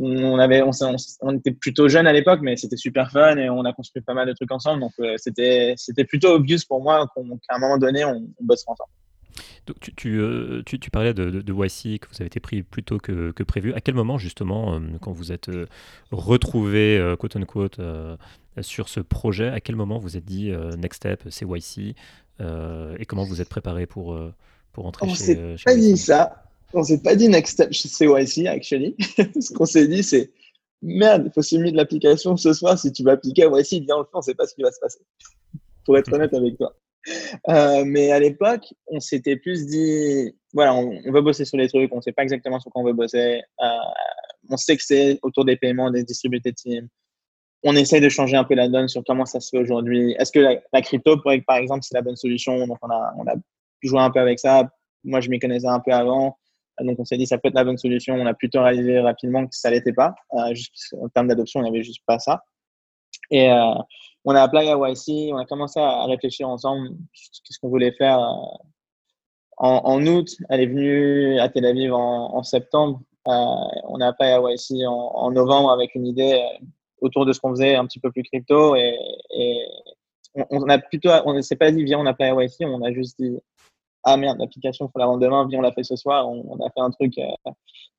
[0.01, 0.71] on avait, on,
[1.23, 4.15] on, était plutôt jeunes à l'époque, mais c'était super fun et on a construit pas
[4.15, 4.81] mal de trucs ensemble.
[4.81, 8.91] Donc, c'était, c'était plutôt obvious pour moi qu'à un moment donné, on, on bossera ensemble.
[9.67, 12.83] Donc, tu, euh, tu, tu, parlais de, de, YC, que vous avez été pris plus
[12.83, 13.75] tôt que, que prévu.
[13.75, 15.67] À quel moment, justement, euh, quand vous êtes euh,
[16.11, 17.81] retrouvé, quote unquote,
[18.61, 21.95] sur ce projet, à quel moment vous êtes dit next step, c'est YC
[22.41, 24.19] Et comment vous êtes préparé pour,
[24.73, 26.45] pour entrer On chez, On s'est pas dit ça.
[26.75, 28.95] On s'est pas dit next step chez YC, actually.
[29.41, 30.31] ce qu'on s'est dit, c'est
[30.83, 32.79] merde, il faut signer de l'application ce soir.
[32.79, 34.81] Si tu vas appliquer à YC, bien, on ne sait pas ce qui va se
[34.81, 35.01] passer.
[35.85, 36.75] Pour être honnête avec toi.
[37.49, 41.69] Euh, mais à l'époque, on s'était plus dit, voilà, on, on, veut bosser sur les
[41.69, 43.43] trucs, on sait pas exactement sur quoi on veut bosser.
[43.63, 43.69] Euh,
[44.51, 46.89] on sait que c'est autour des paiements, des distributed teams.
[47.65, 50.15] On essaye de changer un peu la donne sur comment ça se fait aujourd'hui.
[50.19, 52.67] Est-ce que la, la, crypto, par exemple, c'est la bonne solution?
[52.67, 53.35] Donc, on a, on a
[53.83, 54.71] joué un peu avec ça.
[55.05, 56.39] Moi, je m'y connaissais un peu avant.
[56.81, 58.15] Donc, on s'est dit, ça peut être la bonne solution.
[58.15, 60.15] On a plutôt réalisé rapidement que ça l'était pas.
[60.35, 62.45] Euh, juste, en termes d'adoption, il n'y avait juste pas ça.
[63.31, 63.51] Et,
[64.25, 68.21] on a appelé à YC, on a commencé à réfléchir ensemble qu'est-ce qu'on voulait faire.
[68.21, 68.57] Euh,
[69.59, 73.01] en, août, elle est venue à Tel Aviv en, septembre.
[73.27, 73.31] Euh,
[73.89, 76.65] on a appelé à YC en, novembre avec une idée euh,
[77.01, 78.97] autour de ce qu'on faisait un petit peu plus crypto et,
[80.35, 82.93] on, on, a plutôt, on ne s'est pas dit viens on appelle YC, on a
[82.93, 83.39] juste dit
[84.09, 86.45] ah merde, l'application, il faut la rendre demain, viens, on l'a fait ce soir, on,
[86.49, 87.51] on a fait un truc, euh,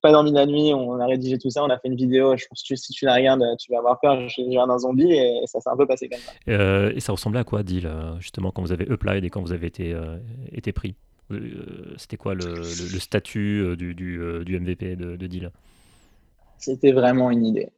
[0.01, 2.45] pas dormi la nuit, on a rédigé tout ça, on a fait une vidéo, je
[2.47, 5.59] pense que si tu la regardes, tu vas avoir peur, j'ai un zombie, et ça
[5.59, 6.31] s'est un peu passé comme ça.
[6.47, 9.51] Euh, et ça ressemblait à quoi, Deal, justement, quand vous avez applied et quand vous
[9.51, 10.17] avez été, euh,
[10.51, 10.95] été pris?
[11.97, 15.51] C'était quoi le, statut du, du, MVP de, de deal?
[16.57, 17.69] C'était vraiment une idée.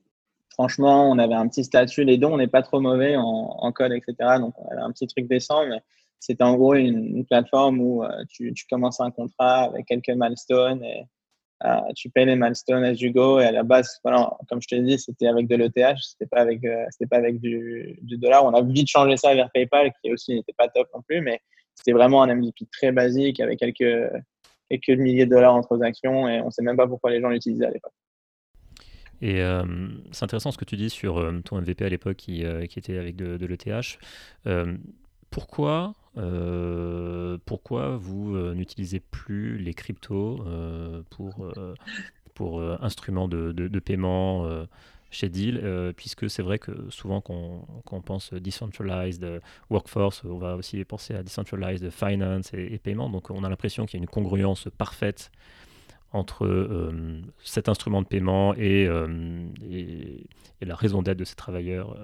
[0.53, 2.03] Franchement, on avait un petit statut.
[2.03, 4.37] Les deux, on n'est pas trop mauvais en, code, etc.
[4.39, 5.81] Donc, on avait un petit truc décent, mais
[6.21, 11.05] c'était en gros une, plateforme où tu, tu, commences un contrat avec quelques milestones et
[11.63, 13.39] euh, tu payes les milestones as you go.
[13.39, 16.63] Et à la base, comme je te dit, c'était avec de l'ETH, c'était pas avec,
[16.63, 18.45] euh, c'était pas avec du, dollar.
[18.45, 21.39] On a vite changé ça vers PayPal, qui aussi n'était pas top non plus, mais
[21.75, 24.11] c'était vraiment un MVP très basique avec quelques,
[24.69, 27.65] quelques milliers de dollars en transactions et on sait même pas pourquoi les gens l'utilisaient
[27.65, 27.93] à l'époque.
[29.21, 29.63] Et euh,
[30.11, 33.15] c'est intéressant ce que tu dis sur ton MVP à l'époque qui, qui, était avec
[33.15, 33.99] de l'ETH.
[35.29, 41.51] pourquoi euh, pourquoi vous euh, n'utilisez plus les cryptos euh, pour,
[42.33, 44.47] pour instruments de, de, paiement
[45.09, 50.83] chez Deal, puisque c'est vrai que souvent quand, on pense decentralized workforce, on va aussi
[50.85, 54.67] penser à decentralized finance et, paiement, donc on a l'impression qu'il y a une congruence
[54.77, 55.31] parfaite
[56.13, 56.91] entre
[57.43, 58.83] cet instrument de paiement et,
[59.69, 60.27] et,
[60.61, 61.97] et la raison d'être de ces travailleurs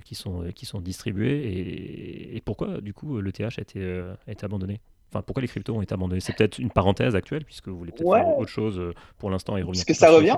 [0.00, 4.32] qui sont, euh, qui sont distribués et, pourquoi du coup l'ETH a été, euh, a
[4.32, 4.80] été abandonné?
[5.10, 6.20] Enfin, pourquoi les cryptos ont été abandonnés?
[6.20, 9.62] C'est peut-être une parenthèse actuelle, puisque vous voulez peut-être faire autre chose pour l'instant et
[9.62, 9.80] revenir.
[9.80, 10.36] Est-ce que ça revient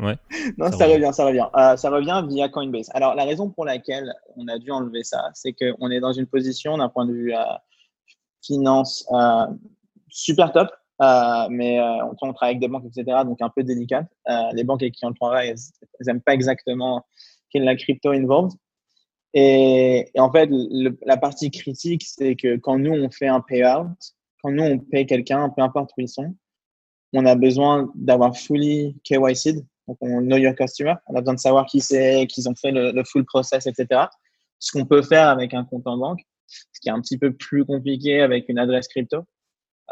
[0.00, 0.16] Ouais.
[0.58, 1.10] non, ça, revient.
[1.12, 1.46] ça revient.
[1.54, 2.90] ça revient via Coinbase.
[2.92, 6.26] Alors, la raison pour laquelle on a dû enlever ça, c'est qu'on est dans une
[6.26, 7.32] position d'un point de vue
[8.42, 9.08] finance
[10.08, 10.70] super top,
[11.50, 14.08] mais on, travaille avec des banques, etc., donc un peu délicate.
[14.54, 17.06] les banques avec qui on travaille, elles n'aiment pas exactement
[17.50, 18.52] qu'il y ait la crypto involved.
[19.34, 20.50] Et, en fait,
[21.06, 23.94] la partie critique, c'est que quand nous, on fait un payout,
[24.42, 26.34] quand nous, on paye quelqu'un, peu importe où ils sont,
[27.12, 31.40] on a besoin d'avoir fully KYC, donc on know your customer, on a besoin de
[31.40, 34.02] savoir qui c'est, qu'ils ont fait le, full process, etc.
[34.58, 37.32] Ce qu'on peut faire avec un compte en banque, ce qui est un petit peu
[37.32, 39.24] plus compliqué avec une adresse crypto.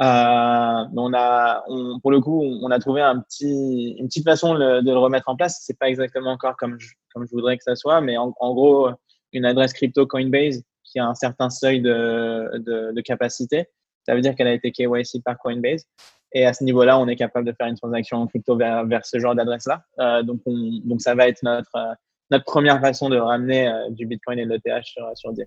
[0.00, 4.54] Euh, on a, on, pour le coup, on a trouvé un petit, une petite façon
[4.54, 5.60] de, le remettre en place.
[5.62, 8.54] C'est pas exactement encore comme je, comme je voudrais que ça soit, mais en, en
[8.54, 8.90] gros,
[9.32, 13.66] une adresse crypto Coinbase qui a un certain seuil de, de, capacité.
[14.06, 15.84] Ça veut dire qu'elle a été KYC par Coinbase.
[16.32, 19.04] Et à ce niveau-là, on est capable de faire une transaction en crypto vers, vers
[19.04, 19.82] ce genre d'adresse-là.
[19.98, 21.94] Euh, donc, donc, ça va être notre, euh,
[22.30, 25.46] notre première façon de ramener euh, du Bitcoin et de l'ETH sur, sur DIA.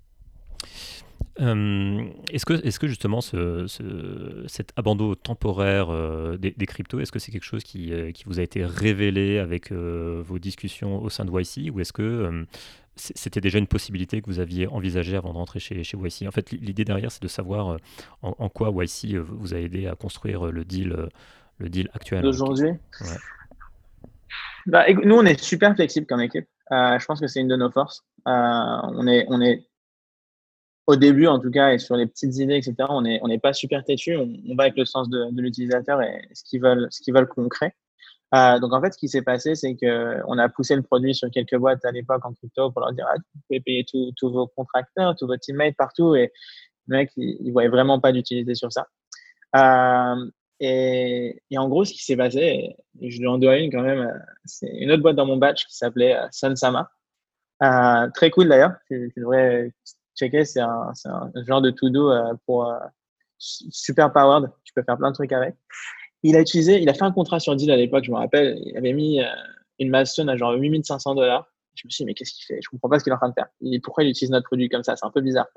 [1.37, 3.67] est-ce que, est que justement ce,
[4.47, 5.89] cet abandon temporaire
[6.39, 9.71] des, des, cryptos, est-ce que c'est quelque chose qui, qui, vous a été révélé avec
[9.71, 12.45] vos discussions au sein de YC ou est-ce que
[12.95, 16.27] c'était déjà une possibilité que vous aviez envisagée avant de rentrer chez, chez YC.
[16.27, 17.77] En fait, l'idée derrière, c'est de savoir euh,
[18.21, 20.95] en, quoi YC euh, vous a aidé à construire euh, le deal,
[21.57, 22.25] le deal actuel.
[22.25, 22.71] Aujourd'hui
[24.65, 26.47] bah, Nous, on est super flexible comme équipe.
[26.69, 28.03] je pense que c'est une de nos forces.
[28.25, 29.65] on, est, on est,
[30.85, 33.53] au début, en tout cas, et sur les petites idées, etc., on n'est on pas
[33.53, 34.17] super têtu.
[34.17, 37.27] On, va avec le sens de, de l'utilisateur et ce qu'ils veulent, ce qu'ils veulent
[37.27, 37.73] qu'on crée.
[38.33, 41.13] Euh, donc en fait, ce qui s'est passé, c'est que on a poussé le produit
[41.13, 44.31] sur quelques boîtes à l'époque en crypto pour leur dire ah, vous pouvez payer tous
[44.31, 46.31] vos contracteurs, tous vos teammates partout, et
[46.87, 48.87] le mec, il, il voyait vraiment pas d'utilité sur ça.
[49.55, 53.71] Euh, et, et, en gros, ce qui s'est passé, et je lui en dois une
[53.71, 56.91] quand même, euh, c'est une autre boîte dans mon batch qui s'appelait euh, Sunsama.
[57.63, 59.71] Euh, très cool d'ailleurs, tu, tu, devrais
[60.15, 62.71] checker, c'est un, un, genre de to-do euh, pour
[63.37, 65.55] super powered, tu peux faire plein de trucs avec
[66.23, 68.59] il a utilisé, il a fait un contrat sur deal à l'époque, je me rappelle,
[68.65, 69.25] il avait mis euh,
[69.79, 71.47] une milestone à genre 8500 dollars.
[71.73, 72.59] Je me suis dit, mais qu'est-ce qu'il fait?
[72.61, 73.47] Je comprends pas ce qu'il est en train de faire.
[73.61, 74.95] Et pourquoi il utilise notre produit comme ça?
[74.97, 75.47] C'est un peu bizarre.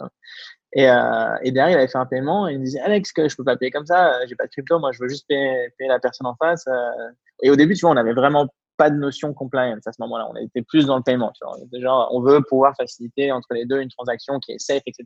[0.73, 3.29] Et, euh, et, derrière, il avait fait un paiement et il me disait, Alex, que
[3.29, 5.71] je peux pas payer comme ça, j'ai pas de crypto, moi je veux juste payer,
[5.81, 6.67] la personne en face.
[6.69, 7.11] Euh.
[7.43, 10.29] Et au début, tu vois, on avait vraiment pas de notion compliance à ce moment-là.
[10.31, 11.33] On était plus dans le paiement.
[11.33, 15.05] Tu on veut pouvoir faciliter entre les deux une transaction qui est safe, etc.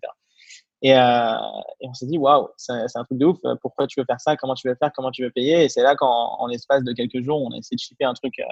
[0.82, 1.34] Et, euh,
[1.80, 3.38] et on s'est dit, waouh, c'est un truc de ouf.
[3.62, 5.82] Pourquoi tu veux faire ça Comment tu veux faire Comment tu veux payer Et c'est
[5.82, 8.44] là qu'en en l'espace de quelques jours, on a essayé de shipper un truc, euh,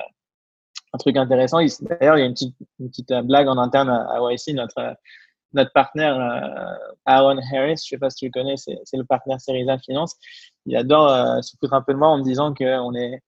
[0.93, 1.59] un truc intéressant.
[1.83, 4.55] D'ailleurs, il y a une petite, euh, blague en interne à YC.
[4.55, 4.97] Notre,
[5.53, 6.19] notre partenaire,
[7.07, 10.17] Aaron Harris, je sais pas si tu le connais, c'est le partenaire Seriza Finance.
[10.67, 13.21] Il adore se foutre un peu de moi en me disant qu'on est,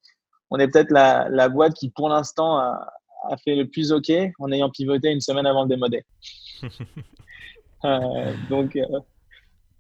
[0.51, 2.93] on est peut-être la, la boîte qui, pour l'instant, a,
[3.31, 6.05] a fait le plus OK en ayant pivoté une semaine avant le démodé.
[7.85, 8.85] Euh, donc, euh,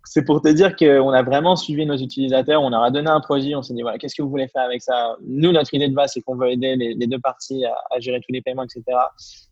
[0.05, 3.21] c'est pour te dire qu'on a vraiment suivi nos utilisateurs, on leur a donné un
[3.21, 5.17] projet, on s'est dit, qu'est-ce que vous voulez faire avec ça?
[5.23, 8.33] Nous, notre idée de base, c'est qu'on veut aider les, deux parties à, gérer tous
[8.33, 8.83] les paiements, etc.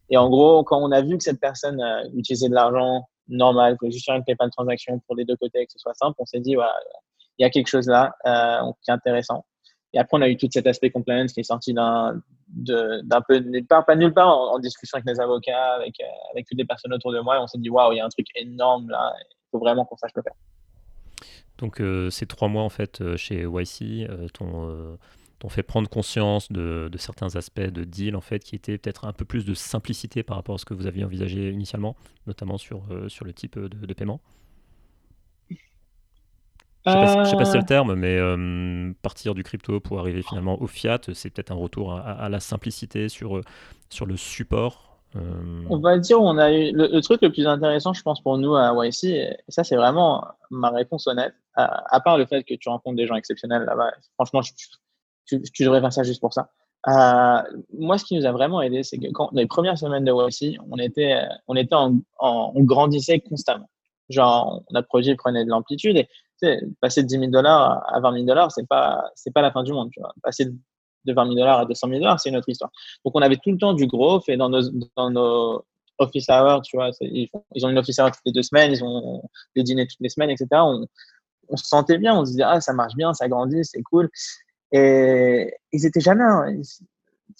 [0.08, 3.76] Et en gros, quand on a vu que cette personne euh, utilisait de l'argent normal,
[3.78, 6.24] que juste faire une PayPal transaction pour les deux côtés, que ce soit simple, on
[6.24, 6.56] s'est dit,
[7.38, 9.44] il y a quelque chose là euh, qui est intéressant.
[9.92, 12.20] Et après, on a eu tout cet aspect compliance qui est sorti d'un
[13.28, 16.58] peu nulle part, pas nulle part, en, discussion avec mes avocats, avec, euh, avec toutes
[16.58, 17.36] les personnes autour de moi.
[17.36, 19.84] Et on s'est dit, waouh, il y a un truc énorme là, il faut vraiment
[19.84, 20.34] qu'on sache le faire.
[21.58, 27.60] Donc ces trois mois en fait chez YC t'ont fait prendre conscience de, certains aspects
[27.60, 30.58] de deal en fait qui étaient peut-être un peu plus de simplicité par rapport à
[30.58, 31.96] ce que vous aviez envisagé initialement,
[32.26, 34.20] notamment sur le type de paiement
[36.86, 37.66] je ne sais, pas si c'est le euh.
[37.66, 41.92] terme, mais euh, partir du crypto pour arriver finalement au fiat, c'est peut-être un retour
[41.92, 43.42] à, la simplicité sur, euh,
[43.90, 44.82] sur le support.
[45.70, 48.54] On va dire, on a eu le, truc le plus intéressant, je pense, pour nous
[48.54, 52.68] à YC, et ça, c'est vraiment ma réponse honnête, à, part le fait que tu
[52.68, 53.92] rencontres des gens exceptionnels là-bas.
[54.14, 54.42] Franchement,
[55.24, 56.50] tu, devrais faire ça juste pour ça.
[57.72, 60.12] moi, ce qui nous a vraiment aidé, c'est que quand, dans les premières semaines de
[60.12, 63.70] YC, on était, on était en, on grandissait constamment.
[64.08, 66.08] Genre, notre projet prenait de l'amplitude et
[66.80, 69.62] passer de 10 000 dollars à 20 000 dollars, c'est pas, c'est pas la fin
[69.62, 70.12] du monde, tu vois.
[70.22, 72.70] Passer de 20 000 dollars à 200 000 dollars, c'est une autre histoire.
[73.04, 74.62] Donc, on avait tout le temps du gros fait dans nos,
[74.96, 75.64] dans nos
[75.98, 76.90] office hours, tu vois.
[77.00, 79.22] Ils, ils, ont une office hour toutes les deux semaines, ils ont
[79.54, 80.46] des dîners toutes les semaines, etc.
[80.52, 80.86] On,
[81.48, 84.10] on se sentait bien, on se disait, ah, ça marche bien, ça grandit, c'est cool.
[84.72, 86.24] Et ils étaient jamais,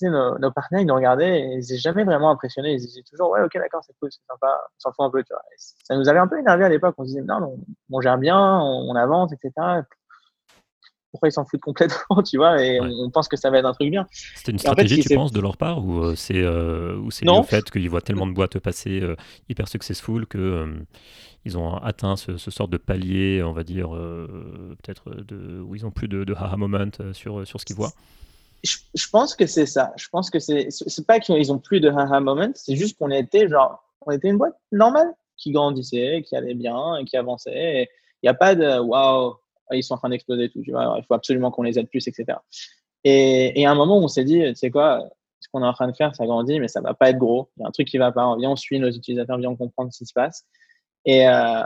[0.03, 2.73] nos, nos, partenaires, ils nous regardaient et ils n'étaient jamais vraiment impressionnés.
[2.73, 5.23] Ils disaient toujours, ouais, ok, d'accord, c'est cool, c'est sympa, on s'en fout un peu.
[5.23, 5.43] Tu vois.
[5.57, 6.95] ça nous avait un peu énervé à l'époque.
[6.99, 7.59] On se disait, non,
[7.91, 9.53] on, gère bien, on, avance, etc.
[11.11, 13.73] Pourquoi ils s'en foutent complètement, tu vois, et on, pense que ça va être un
[13.73, 14.07] truc bien.
[14.11, 17.89] C'était une stratégie, tu penses, de leur part, ou euh, c'est euh, le fait qu'ils
[17.89, 19.17] voient tellement de boîtes passer euh,
[19.49, 20.75] hyper successful que
[21.45, 25.05] ils ont atteint ce, sort de palier, on va dire, peut-être
[25.63, 27.93] où ils ont plus de, de haha moment sur, sur ce qu'ils voient?
[28.67, 29.93] Je, pense que c'est ça.
[29.97, 30.69] Je pense que c'est,
[31.07, 34.39] pas qu'ils ont plus de haha moment, c'est juste qu'on était genre, on était une
[34.39, 37.89] boîte normale qui grandissait, qui allait bien et qui avançait.
[38.23, 39.35] Il n'y a pas de waouh,
[39.73, 40.63] ils sont en train d'exploser tout.
[40.65, 42.39] Il faut absolument qu'on les aide plus, etc.
[43.05, 45.09] Et, et à un moment, on s'est dit, tu sais quoi,
[45.41, 47.51] ce qu'on est en train de faire, ça grandit, mais ça va pas être gros.
[47.57, 48.27] Il y a un truc qui va pas.
[48.27, 50.45] On vient, on suit nos utilisateurs, on vient comprendre ce qui se passe.
[51.05, 51.63] Et, euh,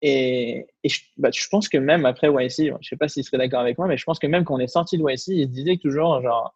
[0.00, 3.60] et, je, bah, je, pense que même après YC, je sais pas s'il serait d'accord
[3.60, 5.52] avec moi, mais je pense que même quand on est sorti de YC, il se
[5.52, 6.54] disait toujours, genre,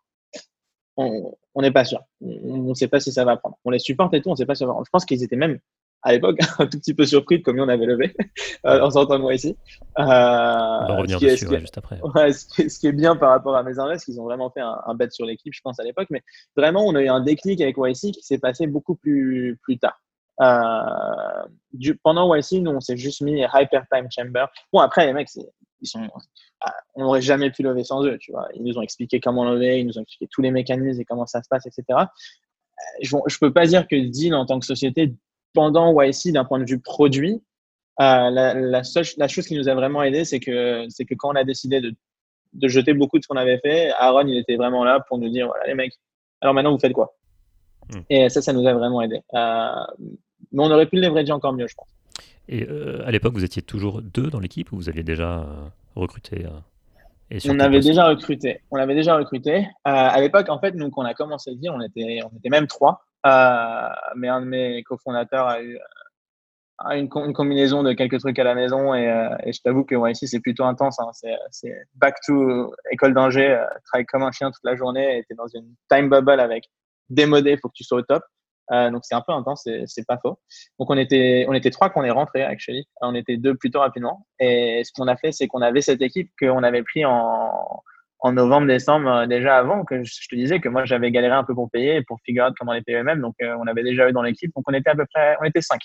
[0.97, 2.01] on n'est pas sûr.
[2.21, 3.57] On ne sait pas si ça va prendre.
[3.65, 4.87] On les supporte et tout, on ne sait pas si ça va prendre.
[4.87, 5.59] Je pense qu'ils étaient même,
[6.03, 8.15] à l'époque, un tout petit peu surpris de combien on avait levé
[8.67, 9.47] euh, en sortant de YC.
[9.47, 9.55] Euh,
[9.99, 12.01] on va revenir dessus juste après.
[12.33, 14.95] ce, qui est, bien par rapport à mes invests, qu'ils ont vraiment fait un, un
[14.95, 16.09] bet sur l'équipe, je pense, à l'époque.
[16.11, 16.23] Mais
[16.57, 19.99] vraiment, on a eu un déclic avec YC qui s'est passé beaucoup plus, plus tard.
[20.40, 24.47] Euh, pendant YC, nous, on s'est juste mis Hyper Time Chamber.
[24.73, 26.09] Bon, après, les mecs, ils sont,
[26.61, 28.49] ah, on n'aurait jamais pu lever sans eux, tu vois.
[28.55, 31.27] Ils nous ont expliqué comment lever, ils nous ont expliqué tous les mécanismes et comment
[31.27, 31.85] ça se passe, etc.
[31.90, 32.05] Euh,
[33.01, 35.14] je ne peux pas dire que Deal, en tant que société,
[35.55, 37.42] pendant YC, d'un point de vue produit,
[38.01, 41.14] euh, la, la, seule, la chose qui nous a vraiment aidé, c'est que, c'est que
[41.14, 41.95] quand on a décidé de,
[42.55, 45.29] de jeter beaucoup de ce qu'on avait fait, Aaron, il était vraiment là pour nous
[45.29, 45.95] dire, voilà les mecs,
[46.40, 47.14] alors maintenant, vous faites quoi?
[47.90, 48.01] Hmm.
[48.11, 49.21] Et ça, ça nous a vraiment aidé.
[49.35, 49.71] Euh,
[50.53, 51.88] mais on aurait pu le leverager encore mieux, je pense.
[52.49, 55.45] Et euh, à l'époque, vous étiez toujours deux dans l'équipe ou vous aviez déjà euh,
[55.95, 56.47] recruté
[57.49, 58.61] on avait déjà recruté.
[58.71, 59.66] On avait déjà recruté.
[59.85, 62.51] à l'époque, en fait, nous, quand on a commencé le deal, on était, on était
[62.51, 63.07] même trois.
[63.25, 65.79] mais un de mes cofondateurs a eu
[66.90, 69.05] une, une, combinaison de quelques trucs à la maison et,
[69.45, 71.01] et je t'avoue que ouais, ici c'est plutôt intense.
[71.01, 71.09] Hein.
[71.51, 75.75] C'est back to école d'ingé, travaille comme un chien toute la journée, était dans une
[75.88, 76.68] time bubble avec
[77.12, 78.22] démodé, il faut que tu sois au top.
[78.70, 80.38] Euh, donc c'est un peu intense, c'est pas faux.
[80.79, 82.87] Donc on était, on était trois qu'on est rentrés actually.
[83.01, 84.27] On était deux plutôt rapidement.
[84.38, 87.83] Et ce qu'on a fait, c'est qu'on avait cette équipe qu'on avait pris en,
[88.20, 89.85] en novembre, décembre euh, déjà avant.
[89.85, 92.55] Que je te disais que moi j'avais galéré un peu pour payer, pour figure out
[92.59, 93.20] comment les payer eux-mêmes.
[93.20, 94.53] Donc euh, on avait déjà eu dans l'équipe.
[94.55, 95.81] Donc on était à peu près, on était cinq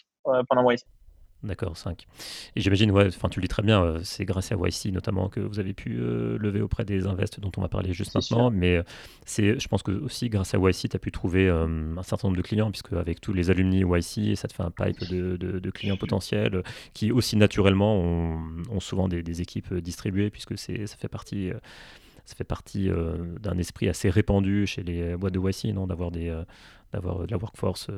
[0.48, 0.86] pendant moi ici.
[1.44, 2.08] D'accord, 5.
[2.56, 5.30] Et j'imagine, ouais, enfin, tu le dis très bien, euh, c'est grâce à YC notamment
[5.30, 8.50] que vous avez pu euh, lever auprès des invests dont on va parler juste maintenant.
[8.50, 8.84] Mais euh,
[9.26, 12.38] c'est, je pense que aussi grâce à YC, tu as pu trouver un certain nombre
[12.38, 15.72] de clients, puisque avec tous les alumni YC, ça te fait un pipe de, de,
[15.72, 21.08] clients potentiels qui aussi naturellement ont, souvent des, des, équipes distribuées, puisque c'est, ça fait
[21.08, 21.52] partie.
[22.26, 22.90] ça fait partie
[23.42, 26.36] d'un esprit assez répandu chez les boîtes de YC, non d'avoir, des,
[26.92, 27.90] d'avoir de la workforce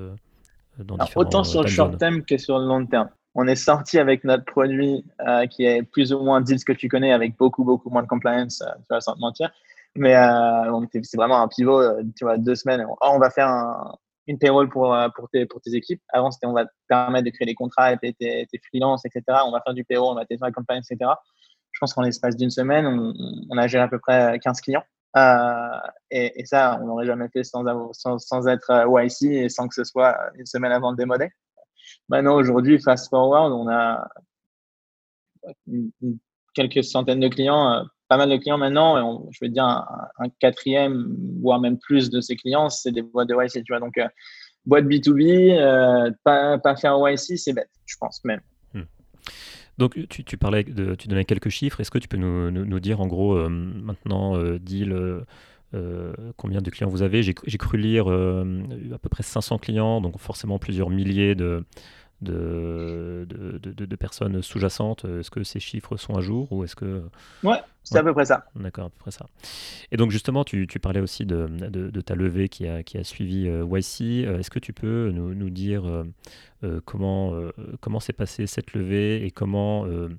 [0.77, 3.99] dans différents Autant sur le short terme que sur le long terme on est sorti
[3.99, 7.37] avec notre produit euh, qui est plus ou moins dit ce que tu connais avec
[7.37, 9.51] beaucoup, beaucoup moins de compliance, euh, tu vas sans te mentir.
[9.95, 11.81] Mais euh, c'est vraiment un pivot,
[12.15, 12.85] tu vois, deux semaines.
[12.87, 13.49] Oh, on va faire
[14.27, 14.95] une payroll pour,
[15.33, 16.01] tes, pour tes équipes.
[16.09, 19.23] Avant, c'était on va te permettre de créer des contrats et tes, freelances, etc.
[19.45, 21.11] On va faire du payroll, on va faire la compliance, etc.
[21.71, 24.83] Je pense qu'en l'espace d'une semaine, on, a géré à peu près 15 clients.
[26.11, 27.65] et, ça, on n'aurait jamais fait sans,
[28.47, 31.29] être YC et sans que ce soit une semaine avant de démoder.
[32.09, 34.07] Maintenant, aujourd'hui, fast forward, on a
[36.53, 40.29] quelques centaines de clients, euh, pas mal de clients maintenant, et je veux dire un,
[40.39, 43.79] quatrième, voire même plus de ces clients, c'est des boîtes de YC, tu vois.
[43.79, 44.07] Donc, euh,
[44.65, 48.41] boîte B2B, euh, pas, pas faire YC, c'est bête, je pense même.
[48.73, 48.83] Hmm.
[49.77, 51.79] Donc, tu, parlais tu donnais quelques chiffres.
[51.79, 55.23] Est-ce que tu peux nous, dire, en gros, euh, maintenant, deal,
[56.35, 57.21] combien de clients vous avez?
[57.21, 61.63] J'ai cru lire à peu près 500 clients, donc forcément plusieurs milliers de,
[62.21, 65.05] de, personnes sous-jacentes.
[65.05, 67.03] Est-ce que ces chiffres sont à jour ou est-ce que...
[67.43, 68.45] Ouais, c'est à peu près ça.
[68.55, 69.25] D'accord, à peu près ça.
[69.91, 74.27] Et donc justement, tu, parlais aussi de, ta levée qui a, qui a suivi YC.
[74.27, 76.05] Est-ce que tu peux nous, nous dire
[76.65, 80.09] euh, comment euh, comment s'est passée cette levée et comment euh,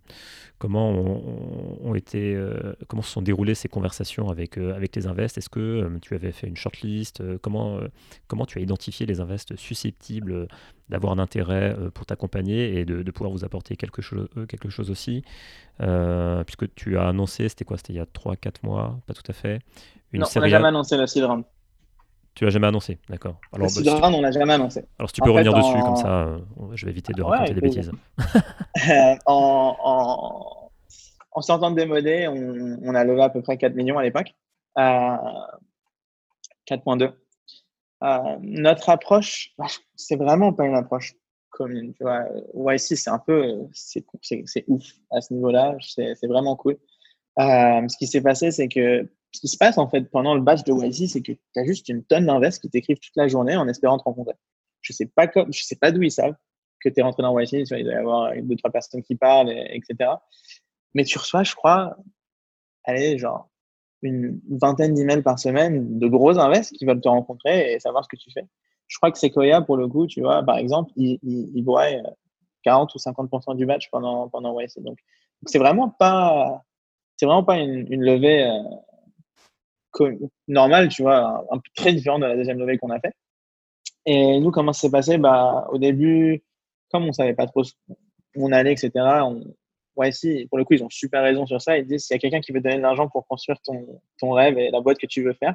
[3.03, 5.37] se sont déroulées ces conversations avec avec les invests?
[5.37, 7.23] Est-ce que tu avais fait une shortlist?
[7.43, 7.81] Comment
[8.27, 10.49] comment tu as identifié les invests susceptibles
[10.89, 15.23] d'avoir un intérêt pour t'accompagner et de, pouvoir vous apporter quelque chose quelque chose aussi?
[16.45, 19.33] Puisque tu as annoncé c'était quoi C'était il y a 3-4 mois, pas tout à
[19.33, 19.61] fait.
[20.13, 21.45] Une non, on n'a jamais annoncé la seed round.
[22.35, 23.41] Tu l'as jamais annoncé, d'accord.
[23.53, 24.85] Alors, bah, on l'a jamais annoncé.
[24.99, 26.39] Alors, si tu peux revenir dessus, comme ça, euh,
[26.75, 27.93] je vais éviter de raconter des bêtises.
[28.89, 30.71] Euh, en,
[31.33, 34.33] en, sortant de démodé, on, on, a levé à peu près 4 millions à l'époque.
[34.77, 37.13] 4.2.
[38.03, 39.67] Euh, notre approche, bah,
[39.97, 41.15] c'est vraiment pas une approche
[41.61, 41.93] commune.
[41.95, 44.05] Tu vois, YC, c'est un peu, c'est
[44.67, 45.77] ouf à ce niveau-là.
[45.81, 46.79] C'est vraiment cool.
[47.39, 50.65] ce qui s'est passé, c'est que ce qui se passe en fait pendant le batch
[50.65, 53.57] de YC, c'est que tu as juste une tonne d'invests qui t'écrivent toute la journée
[53.57, 54.35] en espérant te rencontrer.
[54.81, 56.35] Je sais pas comme, je sais pas d'où ils savent
[56.83, 59.51] que tu es rentré dans YC, il doit y avoir deux, trois personnes qui parlent,
[59.51, 60.13] etc.
[60.95, 61.97] Mais tu reçois, je crois,
[62.85, 63.51] allez, genre
[64.03, 68.09] une vingtaine d'emails par semaine de gros invests qui veulent te rencontrer et savoir ce
[68.09, 68.47] que tu fais.
[68.91, 71.65] Je crois que Sequoia, pour le coup, tu vois, par exemple, ils, ils,
[72.65, 74.53] 40 ou 50% du match pendant, pendant.
[74.79, 74.99] Donc,
[75.47, 76.65] c'est vraiment pas,
[77.17, 78.51] c'est vraiment pas une, levée
[80.01, 80.17] euh,
[80.49, 83.15] normal, tu vois, peu très différent de la deuxième levée qu'on a fait.
[84.07, 85.19] Et nous, comment ça s'est passé?
[85.19, 86.43] Bah, Au début,
[86.91, 88.91] comme on savait pas trop où on allait, etc.,
[90.11, 91.79] si, pour le coup, ils ont super raison sur ça.
[91.79, 94.33] Ils disent s'il y a quelqu'un qui veut donner de l'argent pour construire ton, ton
[94.33, 95.55] rêve et la boîte que tu veux faire,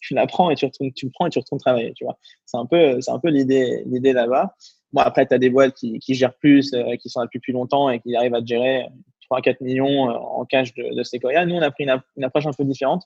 [0.00, 2.18] tu la prends et tu, retournes, tu prends et tu retournes travailler, tu vois.
[2.44, 4.54] C'est un peu, c'est un peu l'idée, l'idée là-bas.
[4.92, 7.52] Bon, après, tu as des boîtes qui, gèrent plus, euh, qui sont là depuis plus
[7.52, 8.86] longtemps et qui arrivent à gérer
[9.30, 11.46] 3-4 millions euh, en cash de, de Sequoia.
[11.46, 13.04] Nous, on a pris une, approche un peu différente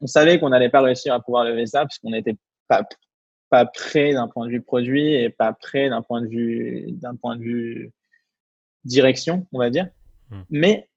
[0.00, 2.36] on savait qu'on n'allait pas réussir à pouvoir lever ça parce qu'on n'était
[2.68, 2.82] pas,
[3.50, 7.16] pas prêt d'un point de vue produit et pas prêt d'un point de vue, d'un
[7.16, 7.92] point de vue
[8.84, 9.88] direction, on va dire.
[10.30, 10.42] Hmm.
[10.50, 10.88] Mais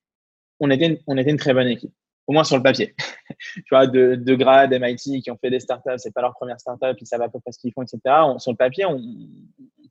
[0.59, 1.93] on était, une, on était une très bonne équipe,
[2.27, 2.95] au moins sur le papier.
[3.55, 6.59] tu vois, de, de grades MIT qui ont fait des startups, c'est pas leur première
[6.59, 7.99] startup, ils savent à peu près ce qu'ils font, etc.
[8.39, 8.99] sur le papier, on,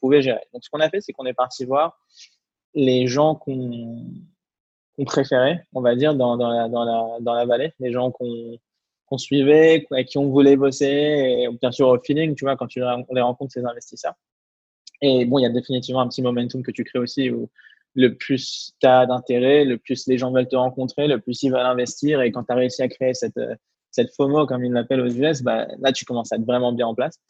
[0.01, 0.43] pouvait gérer.
[0.53, 1.99] Donc, ce qu'on a fait, c'est qu'on est parti voir
[2.75, 4.05] les gens qu'on
[5.07, 8.59] préférait, on va dire, dans, dans, la, dans, la, dans la vallée, les gens qu'on
[9.07, 12.67] qu'on suivait, avec qui on voulait bosser, et bien sûr au feeling, tu vois, quand
[12.67, 14.15] tu les rencontres, ces investisseurs.
[15.03, 17.51] Et bon, il y a définitivement un petit momentum que tu crées aussi où
[17.95, 21.51] le plus tu as d'intérêt, le plus les gens veulent te rencontrer, le plus ils
[21.51, 22.21] veulent investir.
[22.23, 23.39] Et quand tu as réussi à créer cette,
[23.95, 26.87] cette FOMO, comme ils l'appellent aux US, bah, là, tu commences à être vraiment bien
[26.87, 27.21] en place.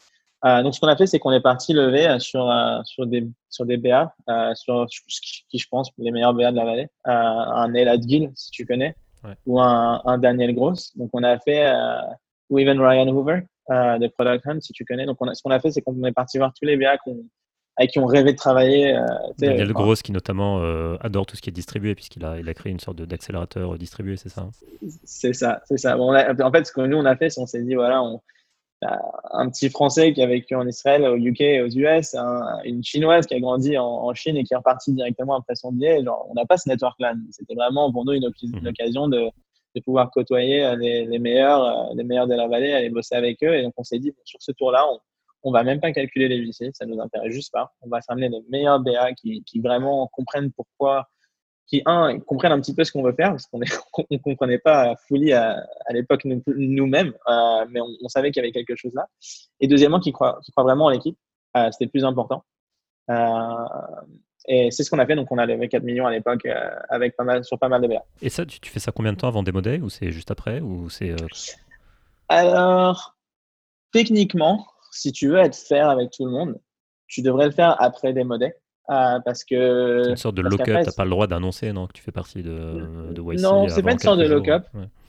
[0.45, 3.27] Euh, donc, ce qu'on a fait, c'est qu'on est parti lever sur, euh, sur, des,
[3.49, 4.87] sur des BA, euh, sur
[5.49, 6.89] qui, je pense, les meilleurs BA de la vallée.
[7.07, 8.95] Euh, un Elad Gill, si tu connais,
[9.47, 10.95] ou un, un, Daniel Gross.
[10.97, 11.97] Donc, on a fait, euh,
[12.51, 15.07] ou even Ryan Hoover euh, de Product Hunt, si tu connais.
[15.07, 16.97] Donc, on a, ce qu'on a fait, c'est qu'on est parti voir tous les BA
[17.77, 18.97] avec qui on rêvait de travailler.
[18.97, 19.07] Euh,
[19.39, 22.55] Daniel Gross, qui notamment euh, adore tout ce qui est distribué, puisqu'il a, il a
[22.55, 24.51] créé une sorte d'accélérateur distribué, c'est ça hein?
[25.05, 25.97] C'est ça, c'est ça.
[25.97, 28.21] Bon, en fait, ce que nous, on a fait, c'est qu'on s'est dit, voilà, on,
[29.33, 32.15] un petit Français qui a vécu en Israël, au UK, aux US,
[32.65, 36.03] une Chinoise qui a grandi en, Chine et qui est repartie directement après son billet.
[36.05, 37.15] Genre, on n'a pas ce network-là.
[37.31, 38.67] C'était vraiment pour nous une, mhm.
[38.67, 39.31] occasion de,
[39.75, 43.43] de, pouvoir côtoyer euh, les, les, meilleurs, les meilleurs de la vallée, aller bosser avec
[43.43, 43.55] eux.
[43.55, 44.99] Et donc, on s'est dit, sur ce tour-là, on,
[45.45, 47.73] on va même pas calculer les VC, ça nous intéresse juste pas.
[47.83, 51.09] On va s'amener les meilleurs BA qui, qui vraiment comprennent pourquoi
[51.67, 53.61] qui, un, comprennent un petit peu ce qu'on veut faire, parce qu'on
[54.11, 58.53] ne comprenait pas fully à, à l'époque nous-mêmes, euh, mais on, savait qu'il y avait
[58.53, 59.09] quelque chose là.
[59.61, 61.17] Et deuxièmement, qui croient, qui croient vraiment en l'équipe,
[61.57, 62.45] euh, c'était le plus important.
[63.11, 63.67] Euh,
[64.47, 66.71] et c'est ce qu'on a fait, donc on a levé 4 millions à l'époque euh,
[66.91, 68.05] avec pas mal, sur pas mal de BA.
[68.21, 70.61] Et ça, tu, tu, fais ça combien de temps avant Démodé, ou c'est juste après
[70.61, 71.27] ou c'est euh,
[72.29, 73.17] Alors,
[73.93, 76.59] techniquement, si tu veux être fair avec tout le monde,
[77.07, 78.53] tu devrais le faire après Démodé.
[78.91, 80.03] Euh, parce que.
[80.05, 82.13] C'est une sorte de lock-up, tu n'as pas le droit d'annoncer non, que tu fais
[82.13, 84.67] partie de, de YC Non, c'est pas une sorte de lock-up.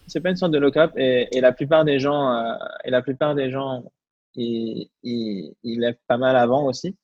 [0.08, 3.02] C'est pas une sorte de lock-up et, et, la plupart des gens, euh, et la
[3.02, 3.84] plupart des gens,
[4.36, 6.96] ils, ils, ils, lèvent pas mal avant aussi.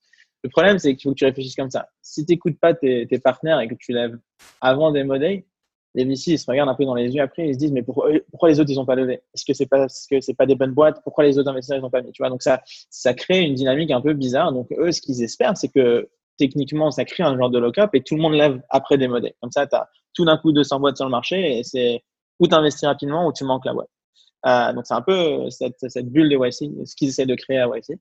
[0.43, 1.88] Le problème, c'est qu'il faut que tu réfléchisses comme ça.
[2.03, 4.17] Si tu n'écoutes pas tes, tes, partenaires et que tu lèves
[4.61, 5.43] avant des modèles,
[5.93, 7.83] les VC, ils se regardent un peu dans les yeux après, ils se disent, mais
[7.83, 9.21] pourquoi, pourquoi les autres, ils n'ont pas levé?
[9.33, 11.01] Est-ce que c'est parce que c'est pas des bonnes boîtes?
[11.03, 12.11] Pourquoi les autres investisseurs, ils n'ont pas mis?
[12.11, 14.53] Tu vois, donc ça, ça crée une dynamique un peu bizarre.
[14.53, 18.01] Donc, eux, ce qu'ils espèrent, c'est que techniquement, ça crée un genre de lock-up et
[18.01, 19.33] tout le monde lève après des modèles.
[19.41, 22.03] Comme ça, tu as tout d'un coup 200 boîtes sur le marché et c'est
[22.39, 23.89] ou tu investis rapidement ou tu manques la boîte.
[24.47, 27.59] Euh, donc, c'est un peu cette, cette, bulle de YC, ce qu'ils essaient de créer
[27.59, 27.99] à YC.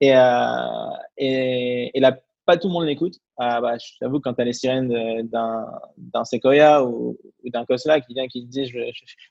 [0.00, 3.14] Et, euh, et, là, pas tout le monde l'écoute.
[3.40, 8.14] Euh, bah, je t'avoue, quand tu as les sirènes d'un Sequoia ou, d'un Cosla qui
[8.14, 8.78] vient qui te dit je,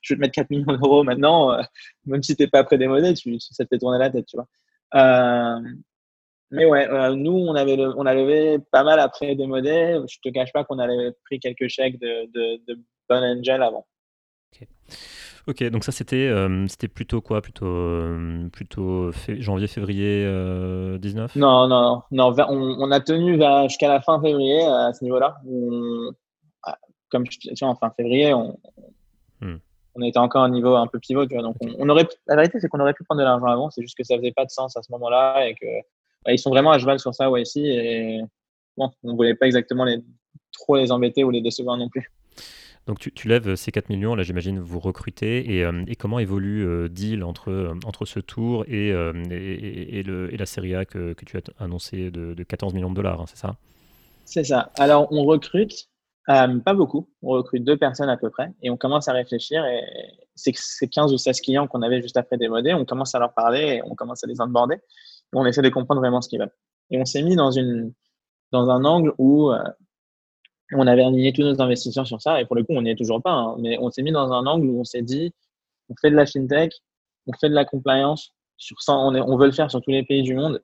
[0.02, 1.62] je, vais te mettre 4 millions d'euros maintenant, euh,
[2.06, 4.36] même si tu pas près des modèles, tu, ça te fait tourner la tête, tu
[4.36, 4.48] vois.
[4.94, 5.60] Euh,
[6.50, 10.04] mais ouais, euh, nous, on avait, on a levé pas mal après des modèles.
[10.08, 13.86] Je te cache pas qu'on avait pris quelques chèques de, de, de Bon Angel avant.
[15.46, 17.42] Ok, donc ça c'était euh, c'était plutôt quoi?
[17.42, 20.24] Plutôt, euh, plutôt janvier, février
[20.98, 22.34] 19 Non, non, non.
[22.48, 23.38] On, a tenu
[23.68, 25.36] jusqu'à la fin février à ce niveau-là.
[26.62, 26.78] Ah,
[27.10, 28.58] comme tu vois, en fin février, on,
[29.42, 29.56] hmm.
[29.96, 31.26] on était encore à un niveau un peu pivot.
[31.26, 33.70] Tu vois, donc on, aurait, la vérité, c'est qu'on aurait pu prendre de l'argent avant.
[33.70, 35.66] C'est juste que ça faisait pas de sens à ce moment-là et que
[36.32, 37.66] ils sont vraiment à cheval sur ça, ouais, ici.
[37.66, 38.22] Et
[38.78, 39.98] bon, on voulait pas exactement les,
[40.52, 42.10] trop les embêter ou les décevoir non plus.
[42.86, 46.18] Donc tu, tu, lèves ces 4 millions, là j'imagine vous recrutez, et, euh, et comment
[46.18, 51.14] évolue euh, Deal entre, euh, entre ce tour et, et, et, la série A que,
[51.14, 53.56] que, tu as annoncé de, de 14 millions de dollars, hein, c'est ça?
[54.26, 54.70] C'est ça.
[54.78, 55.88] Alors on recrute,
[56.26, 59.80] pas beaucoup, on recrute deux personnes à peu près, et on commence à réfléchir, et
[60.34, 60.52] c'est
[60.86, 63.82] 15 ou 16 clients qu'on avait juste après démodé, on commence à leur parler, et
[63.86, 64.76] on commence à les onboarder,
[65.32, 66.54] on essaie de comprendre vraiment ce qu'ils veulent.
[66.90, 67.94] Et on s'est mis dans, une,
[68.52, 69.50] dans un angle où
[70.72, 72.96] on avait aligné tous nos investisseurs sur ça, et pour le coup, on n'y est
[72.96, 73.56] toujours pas, hein.
[73.58, 75.32] mais on s'est mis dans un angle où on s'est dit,
[75.88, 76.72] on fait de la fintech,
[77.26, 80.04] on fait de la compliance, sur ça, on, on veut le faire sur tous les
[80.04, 80.62] pays du monde.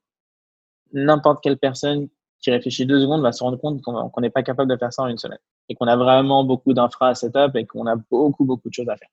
[0.93, 2.09] N'importe quelle personne
[2.41, 5.03] qui réfléchit deux secondes va se rendre compte qu'on n'est pas capable de faire ça
[5.03, 5.39] en une semaine,
[5.69, 8.89] et qu'on a vraiment beaucoup d'infra à setup, et qu'on a beaucoup, beaucoup de choses
[8.89, 9.09] à faire.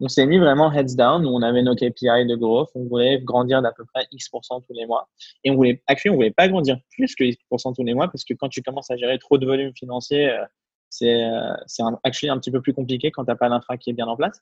[0.00, 3.62] On s'est mis vraiment heads down, on avait nos KPI de growth, on voulait grandir
[3.62, 5.08] d'à peu près X% tous les mois.
[5.42, 8.24] Et on voulait, actuellement, on voulait pas grandir plus que X% tous les mois, parce
[8.24, 10.44] que quand tu commences à gérer trop de volume financier, euh,
[10.90, 13.94] c'est euh, un, un petit peu plus compliqué quand tu n'as pas l'infra qui est
[13.94, 14.40] bien en place.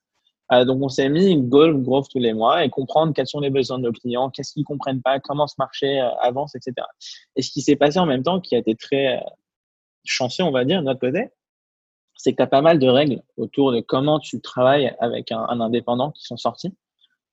[0.50, 3.50] Euh, donc, on s'est mis goal growth tous les mois et comprendre quels sont les
[3.50, 6.86] besoins de nos clients, qu'est-ce qu'ils comprennent pas, comment ce marché avance, etc.
[7.36, 9.22] Et ce qui s'est passé en même temps, qui a été très
[10.04, 11.30] chanceux, on va dire, de notre côté,
[12.22, 15.60] c'est que tu as pas mal de règles autour de comment tu travailles avec un,
[15.60, 16.74] indépendant qui sont sortis.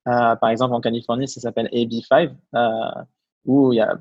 [0.08, 3.04] Euh, par exemple, en Californie, ça s'appelle AB5, euh,
[3.46, 3.98] où il y a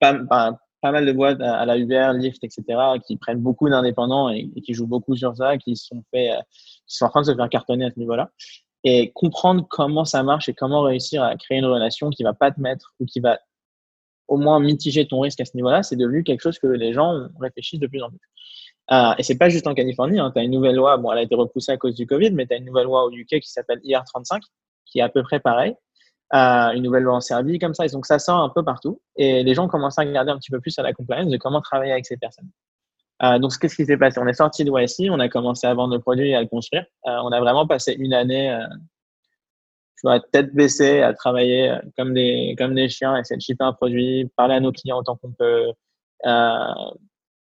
[0.00, 2.62] pas, pas, mal de boîtes à la Uber, Lyft, etc.,
[3.06, 6.40] qui prennent beaucoup d'indépendants et, qui jouent beaucoup sur ça, qui sont, fait, euh,
[6.86, 8.30] qui sont en train de se faire cartonner à ce niveau-là.
[8.84, 12.52] Et comprendre comment ça marche et comment réussir à créer une relation qui va pas
[12.52, 13.38] te mettre ou qui va
[14.28, 17.28] au moins mitiger ton risque à ce niveau-là, c'est devenu quelque chose que les gens
[17.40, 18.20] réfléchissent de plus en plus.
[18.90, 21.18] Euh, et c'est pas juste en Californie, hein, tu as une nouvelle loi, bon, elle
[21.18, 23.40] a été repoussée à cause du Covid, mais tu as une nouvelle loi au UK
[23.40, 24.40] qui s'appelle IR35,
[24.86, 25.74] qui est à peu près pareil.
[26.34, 27.86] Euh, une nouvelle loi en Serbie, comme ça.
[27.86, 29.00] Et donc, ça sort un peu partout.
[29.16, 31.60] Et les gens commencent à regarder un petit peu plus à la compliance de comment
[31.60, 32.50] travailler avec ces personnes.
[33.22, 34.20] Euh, donc, qu'est-ce qui s'est passé?
[34.20, 36.46] On est sorti de YC, on a commencé à vendre le produit et à le
[36.46, 36.84] construire.
[37.06, 38.66] Euh, on a vraiment passé une année, euh,
[39.96, 43.64] tu vois, tête baissée, à travailler euh, comme des, comme des chiens, essayer de shipper
[43.64, 45.72] un produit, parler à nos clients autant qu'on peut,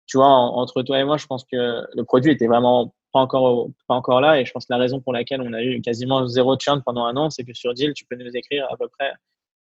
[0.06, 3.70] tu vois, entre toi et moi, je pense que le produit était vraiment pas encore,
[3.88, 4.42] pas encore là.
[4.42, 7.06] Et je pense que la raison pour laquelle on a eu quasiment zéro churn pendant
[7.06, 9.14] un an, c'est que sur Deal, tu peux nous écrire à peu près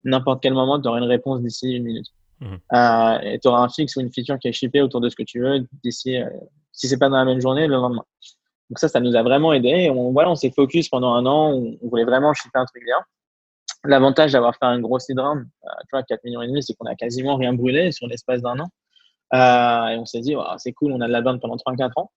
[0.05, 2.07] n'importe quel moment, tu auras une réponse d'ici une minute.
[2.41, 2.55] Mmh.
[2.73, 5.17] Euh, et tu auras un fixe ou une feature qui est shippée autour de ce
[5.17, 6.29] que tu veux d'ici, euh,
[6.73, 8.05] si c'est pas dans la même journée, le lendemain.
[8.71, 9.91] Donc ça, ça nous a vraiment aidé.
[9.91, 11.53] On, voilà, on s'est focus pendant un an.
[11.53, 12.97] On, voulait vraiment shipper un truc bien.
[13.85, 16.75] L'avantage d'avoir fait un gros seed round, euh, tu vois, 4 millions et demi, c'est
[16.75, 18.69] qu'on a quasiment rien brûlé sur l'espace d'un an.
[19.35, 22.11] Euh, et on s'est dit, c'est cool, on a de la vente pendant 3-4 ans.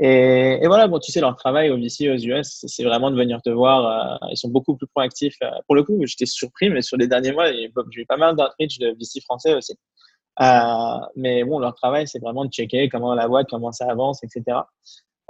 [0.00, 3.16] Et, et, voilà, bon, tu sais, leur travail au VC aux US, c'est vraiment de
[3.16, 4.20] venir te voir.
[4.22, 5.36] Euh, ils sont beaucoup plus proactifs.
[5.42, 8.36] Euh, pour le coup, j'étais surpris, mais sur les derniers mois, j'ai eu pas mal
[8.36, 9.76] d'outreach de VC français aussi.
[10.40, 14.22] Euh, mais bon, leur travail, c'est vraiment de checker comment la boîte, comment ça avance,
[14.22, 14.58] etc.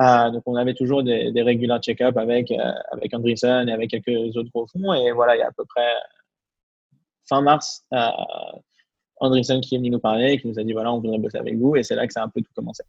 [0.03, 2.53] Euh, donc, on avait toujours des, regular check-up avec,
[2.93, 4.93] avec Andreessen et avec quelques autres gros fonds.
[4.93, 5.95] Et voilà, il y a à peu près
[7.27, 7.85] fin mars,
[9.17, 11.57] Andreessen qui est venu nous parler, qui nous a dit voilà, on voudrait bosser avec
[11.57, 12.85] vous, et c'est là que ça a un peu tout commencé.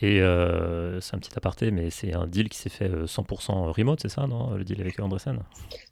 [0.00, 3.70] Et euh, c'est un petit aparté, mais c'est un deal qui s'est fait 100% euh,
[3.72, 5.40] remote, c'est ça, non Le deal avec Andreessen?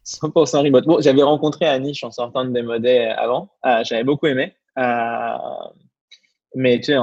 [0.04, 0.84] 100% remote.
[0.84, 3.50] Bon, j'avais rencontré Anish en sortant de Démodé avant.
[3.66, 4.54] Euh, j'avais beaucoup aimé.
[6.54, 6.96] mais tu sais,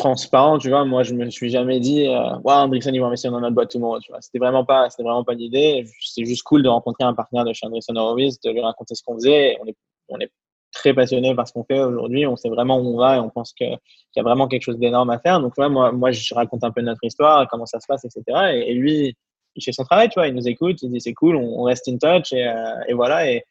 [0.00, 3.30] transparent, tu vois, moi, je me suis jamais dit, euh, wow, Andreessen, il va investir
[3.30, 4.00] dans notre boîte tout le monde.
[4.20, 5.84] C'était vraiment pas, c'était vraiment pas l'idée.
[6.00, 9.02] C'est juste cool de rencontrer un partenaire de chez Andreessen Horowitz, de lui raconter ce
[9.02, 9.58] qu'on faisait.
[9.60, 9.76] On est,
[10.08, 10.30] on est
[10.72, 12.26] très passionné par ce qu'on fait aujourd'hui.
[12.26, 13.78] On sait vraiment où on va et on pense qu'il
[14.16, 15.40] y a vraiment quelque chose d'énorme à faire.
[15.40, 18.22] Donc, moi, moi, je raconte un peu notre histoire, comment ça se passe, etc.
[18.54, 19.16] Et, lui,
[19.56, 20.28] il fait son travail, tu vois.
[20.28, 23.30] Il nous écoute, il dit c'est cool, on, reste in touch et, euh, voilà.
[23.30, 23.44] Et,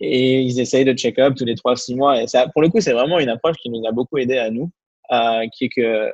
[0.00, 2.22] et ils essayent de check-up tous les 3-6 mois.
[2.22, 4.50] Et ça, pour le coup, c'est vraiment une approche qui nous a beaucoup aidé à
[4.50, 4.70] nous,
[5.12, 6.12] euh, qui est que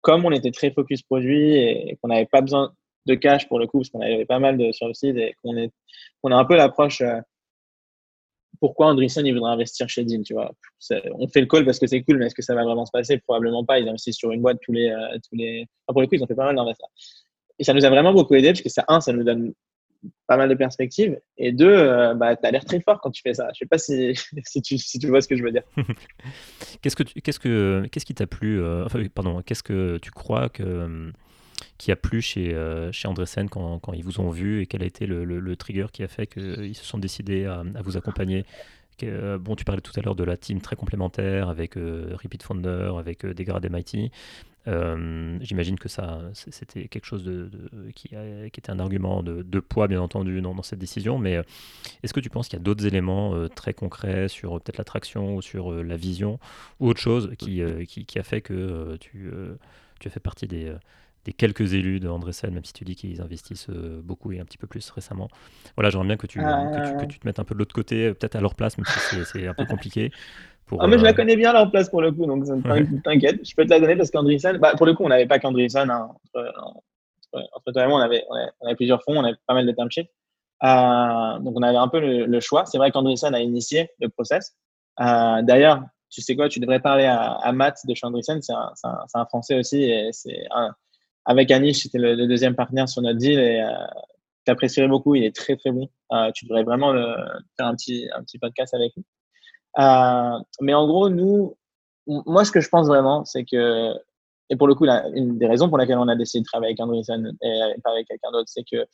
[0.00, 2.72] comme on était très focus produit et qu'on n'avait pas besoin
[3.06, 5.34] de cash pour le coup, parce qu'on avait pas mal de sur le site et
[5.42, 5.70] qu'on est,
[6.22, 7.20] on a un peu l'approche euh,
[8.60, 10.52] pourquoi Andreessen il voudrait investir chez Dean, tu vois.
[11.14, 12.90] On fait le call parce que c'est cool, mais est-ce que ça va vraiment se
[12.90, 13.18] passer?
[13.18, 13.78] Probablement pas.
[13.78, 15.66] Ils investissent sur une boîte tous les, euh, tous les.
[15.86, 16.90] pour le coup, ils ont fait pas mal d'investissements.
[17.58, 19.52] Et ça nous a vraiment beaucoup aidé parce que ça, un, ça nous donne
[20.26, 21.18] pas mal de perspectives.
[21.36, 23.48] Et deux, euh, bah, tu as l'air très fort quand tu fais ça.
[23.52, 25.62] Je sais pas si, si, tu, vois ce que je veux dire.
[26.82, 30.48] qu'est-ce, que qu'est-ce, que, qu'est-ce qui t'a plu euh, enfin, Pardon, qu'est-ce que tu crois
[30.48, 31.12] que,
[31.76, 33.08] qui a plu chez, euh, chez
[33.50, 36.08] quand, quand, ils vous ont vu et quel a été le, le, trigger qui a
[36.08, 38.44] fait qu'ils se sont décidés à, vous accompagner?
[39.40, 43.24] Bon, tu parlais tout à l'heure de la team très complémentaire avec Repeat Founder, avec
[43.24, 44.10] euh, Degrad MIT.
[44.68, 47.50] Euh, j'imagine que ça, c'était quelque chose de,
[47.94, 51.18] qui, qui, était un argument de, poids, bien entendu, dans, cette décision.
[51.18, 51.42] Mais euh,
[52.02, 55.36] est-ce que tu penses qu'il y a d'autres éléments euh, très concrets sur peut-être l'attraction
[55.36, 56.38] ou sur la vision
[56.80, 59.30] ou autre chose qui, qui, a fait que tu,
[60.00, 60.74] tu as fait partie des,
[61.28, 64.58] des quelques élus de Andressen, même si tu dis qu'ils investissent beaucoup et un petit
[64.58, 65.28] peu plus récemment.
[65.76, 68.36] Voilà, j'aimerais bien que tu, que tu, te mettes un peu de l'autre côté, peut-être
[68.36, 70.10] à leur place, même si c'est un peu compliqué
[70.78, 72.44] ah, mais je la euh, connais bien leur place pour le coup, donc
[73.04, 75.38] t'inquiète, je peux te la donner parce qu'Andreessen, bah, pour le coup, on n'avait pas
[75.38, 75.90] qu'Andreessen.
[75.90, 78.24] Hein, entre, toi et moi, on avait,
[78.60, 80.10] on avait, plusieurs fonds, on avait pas mal de term sheets.
[80.64, 82.66] Euh, donc, on avait un peu le, choix.
[82.66, 84.56] C'est vrai qu'Andreessen a initié le process.
[85.00, 88.72] Euh, D'ailleurs, tu sais quoi, tu devrais parler à, à Matt de chez c'est un,
[88.84, 89.82] un, un, Français aussi.
[89.82, 90.40] Et c'est
[91.28, 93.68] avec Anish, c'était le, deuxième partenaire sur notre deal et euh,
[94.46, 95.14] tu apprécierais beaucoup.
[95.14, 95.88] Il est très, très bon.
[96.10, 99.04] Euh, tu devrais vraiment faire un petit, un petit podcast avec lui.
[99.78, 101.54] Euh, mais en gros, nous,
[102.06, 103.92] moi, ce que je pense vraiment, c'est que,
[104.48, 106.80] et pour le coup, une des raisons pour laquelle on a décidé de travailler avec
[106.80, 108.86] Andreessen et pas avec quelqu'un d'autre, c'est que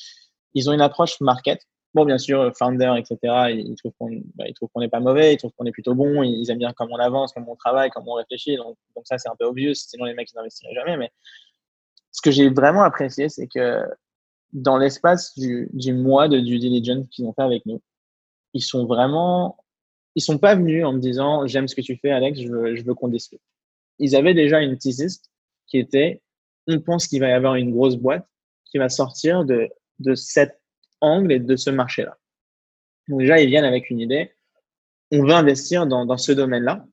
[0.55, 1.61] ils ont une approche market.
[1.95, 5.53] Bon, bien sûr, founder, etc., ils trouvent qu'on bah, qu'on n'est pas mauvais, ils trouvent
[5.57, 8.17] qu'on est plutôt bon, ils aiment bien comment on avance, comment on travaille, comment on
[8.17, 8.57] réfléchit.
[8.57, 10.97] Donc, donc ça, c'est un peu obvious, sinon les mecs, ils n'investiraient jamais.
[10.97, 11.13] Mais
[12.15, 13.83] ce que j'ai vraiment apprécié, c'est que
[14.53, 17.83] dans l'espace du, du mois de due diligence qu'ils ont fait avec nous,
[18.55, 19.59] ils sont vraiment
[20.15, 22.77] ils sont pas venus en me disant j'aime ce que tu fais, Alex, je veux,
[22.77, 23.41] je veux qu'on discute.
[23.99, 25.23] Ils avaient déjà une thesis
[25.67, 26.23] qui était
[26.69, 28.27] on pense qu'il va y avoir une grosse boîte
[28.65, 30.61] qui va sortir de, de cet
[31.01, 32.17] angle et de ce marché-là.
[33.09, 34.31] Donc déjà, ils viennent avec une idée.
[35.11, 36.87] On veut investir dans, dans ce domaine-là.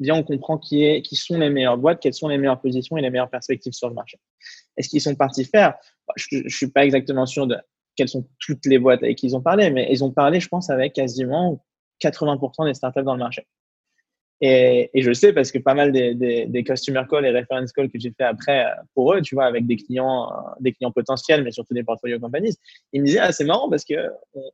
[0.00, 2.96] Bien, on comprend qui, est, qui sont les meilleures boîtes, quelles sont les meilleures positions
[2.96, 4.18] et les meilleures perspectives sur le marché.
[4.76, 5.74] Est-ce qu'ils sont partis faire?
[6.16, 7.56] Je ne suis pas exactement sûr de
[7.96, 10.48] quelles sont toutes les boîtes avec qui ils ont parlé, mais ils ont parlé, je
[10.48, 11.64] pense, avec quasiment
[12.02, 13.46] 80% des startups dans le marché.
[14.40, 17.98] Et, et, je sais parce que pas mal des, customer calls et reference calls que
[17.98, 21.42] j'ai fait après euh, pour eux, tu vois, avec des clients, euh, des clients potentiels,
[21.42, 22.56] mais surtout des portfolio companies,
[22.92, 23.96] ils me disaient, ah, c'est marrant parce que
[24.34, 24.50] on,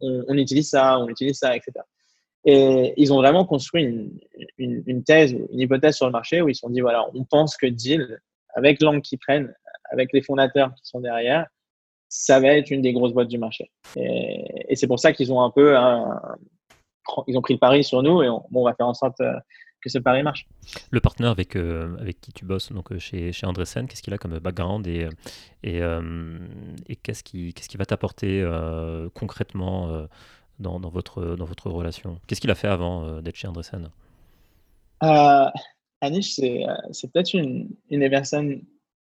[0.00, 1.72] on, on, utilise ça, on utilise ça, etc.
[2.44, 4.18] Et ils ont vraiment construit une,
[4.56, 7.24] une, une thèse, une hypothèse sur le marché où ils se sont dit, voilà, on
[7.24, 8.20] pense que Deal,
[8.54, 9.54] avec l'angle qu'ils prennent,
[9.90, 11.46] avec les fondateurs qui sont derrière,
[12.08, 13.70] ça va être une des grosses boîtes du marché.
[13.96, 15.76] Et, c'est pour ça qu'ils ont un peu,
[17.26, 19.20] ils ont pris le pari sur nous et on, bon, on va faire en sorte
[19.20, 19.34] euh,
[19.80, 20.46] que ce pari marche.
[20.90, 24.12] Le partenaire avec, euh, avec qui tu bosses donc, euh, chez, chez Andressen, qu'est-ce qu'il
[24.12, 25.08] a comme background et,
[25.62, 25.80] et,
[26.88, 28.44] et qu'est-ce qui, qu'est-ce qui va t'apporter
[29.14, 30.06] concrètement
[30.60, 32.18] dans, votre, dans votre relation?
[32.26, 33.90] Qu'est-ce qu'il a fait avant d'être chez Andressen
[36.02, 38.62] Anish, c'est, c'est peut-être une, une des personnes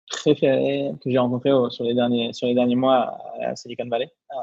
[0.09, 4.13] préféré que j'ai rencontré sur, les derniers, sur les derniers mois à Silicon Valley.
[4.33, 4.35] Euh,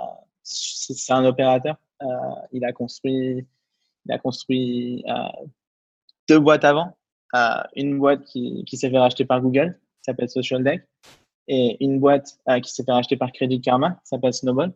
[0.44, 1.78] c'est un opérateur.
[2.02, 2.08] Euh,
[2.52, 3.46] il a construit,
[4.06, 5.46] il a construit euh,
[6.30, 6.96] deux boîtes avant.
[7.76, 10.84] une boîte qui, qui s'est fait racheter par Google, qui s'appelle Social Deck,
[11.48, 14.74] et une boîte qui s'est fait racheter par Credit Karma, qui s'appelle Snowball.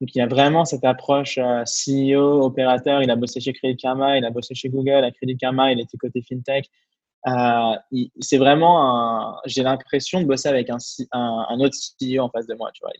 [0.00, 3.02] Donc, il a vraiment cette approche CEO, opérateur.
[3.02, 5.04] Il a bossé chez Credit Karma, il a bossé chez Google.
[5.04, 6.70] À Credit Karma, il était côté FinTech.
[7.26, 7.76] Euh,
[8.20, 10.78] c'est vraiment j'ai l'impression de bosser avec un,
[11.58, 12.92] autre CEO en face de moi, tu vois.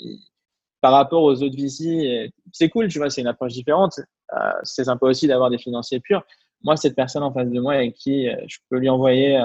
[0.80, 4.00] par rapport aux autres VC, c'est cool, tu vois, c'est une approche différente.
[4.34, 6.24] Euh, c'est sympa aussi d'avoir des financiers purs.
[6.62, 9.40] Moi, cette personne en face de moi avec qui euh, je peux lui envoyer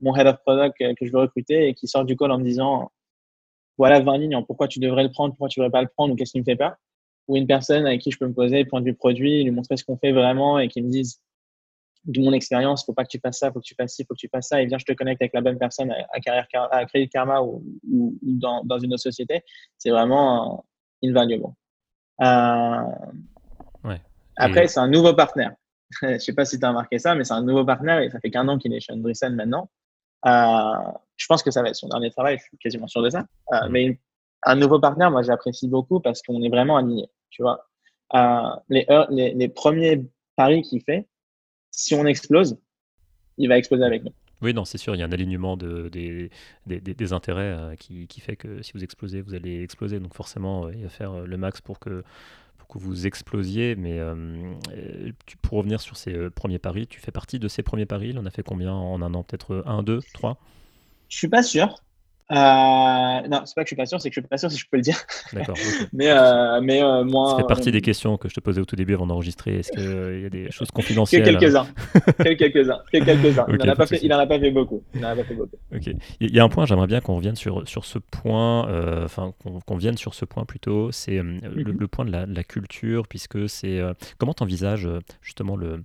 [0.00, 2.44] mon head of product que je veux recruter et qui sort du call en me
[2.44, 2.90] disant
[3.78, 6.16] voilà 20 lignes, pourquoi tu devrais le prendre, pourquoi tu devrais pas le prendre ou
[6.16, 6.74] qu'est-ce qui me fait peur.
[7.28, 9.76] Ou une personne avec qui je peux me poser, point de vue produit, lui montrer
[9.76, 11.20] ce qu'on fait vraiment et qui me dise
[12.04, 14.14] de mon expérience, faut pas que tu fasses ça, faut que tu fasses ci, faut
[14.14, 16.46] que tu fasses ça, et bien je te connecte avec la bonne personne à, carrière,
[16.70, 17.62] à Credit Karma ou,
[18.22, 19.42] dans, dans, une autre société,
[19.76, 20.64] c'est vraiment
[21.04, 21.52] invaluable.
[22.22, 22.82] Euh,
[23.84, 24.00] ouais.
[24.36, 25.52] Après, c'est un nouveau partenaire.
[26.02, 28.20] je sais pas si tu as remarqué ça, mais c'est un nouveau partenaire et ça
[28.20, 29.70] fait qu'un an qu'il est chez Andreessen maintenant.
[30.26, 33.10] Euh, je pense que ça va être son dernier travail, je suis quasiment sûr de
[33.10, 33.24] ça.
[33.52, 33.98] Euh, mais
[34.44, 37.08] un nouveau partenaire, moi j'apprécie beaucoup parce qu'on est vraiment aligné.
[37.30, 37.68] Tu vois,
[38.68, 40.04] les, les, les premiers
[40.36, 41.08] paris qu'il fait,
[41.70, 42.58] si on explose,
[43.36, 44.12] il va exploser avec nous.
[44.40, 46.30] Oui, non, c'est sûr, il y a un alignement de, des,
[46.66, 49.98] des, des, intérêts euh, qui, qui, fait que si vous explosez, vous allez exploser.
[49.98, 52.04] Donc forcément, euh, il va faire euh, le max pour que,
[52.56, 53.74] pour que vous explosiez.
[53.74, 53.98] Mais
[55.26, 58.10] tu, pour revenir sur ces premiers paris, tu fais partie de ces premiers paris?
[58.10, 59.24] Il en a fait combien en un an?
[59.24, 60.38] Peut-être un, deux, trois?
[61.08, 61.82] Je suis pas sûr.
[62.30, 64.50] Euh, non, c'est pas que je suis pas sûr, c'est que je suis pas sûr
[64.50, 64.98] si je peux le dire.
[65.32, 65.56] D'accord.
[65.94, 67.30] mais euh, mais euh, moi.
[67.30, 69.58] Ça fait partie des questions que je te posais au tout début avant d'enregistrer.
[69.58, 71.22] Est-ce qu'il y a des choses confidentielles?
[71.22, 71.66] Quelques-uns.
[72.18, 72.80] quelques-uns.
[72.92, 73.46] Quelques-uns.
[73.48, 74.82] il n'en a, pas fait, il en a pas fait beaucoup.
[74.94, 75.56] Il en a pas fait beaucoup.
[75.74, 75.90] Ok.
[76.20, 79.32] Il y a un point, j'aimerais bien qu'on revienne sur, sur ce point, enfin,
[79.66, 81.40] qu'on vienne sur ce point plutôt, c'est mhm.
[81.54, 83.80] le, point de la, de la culture, puisque c'est.
[84.18, 84.88] comment tu envisages
[85.22, 85.82] justement le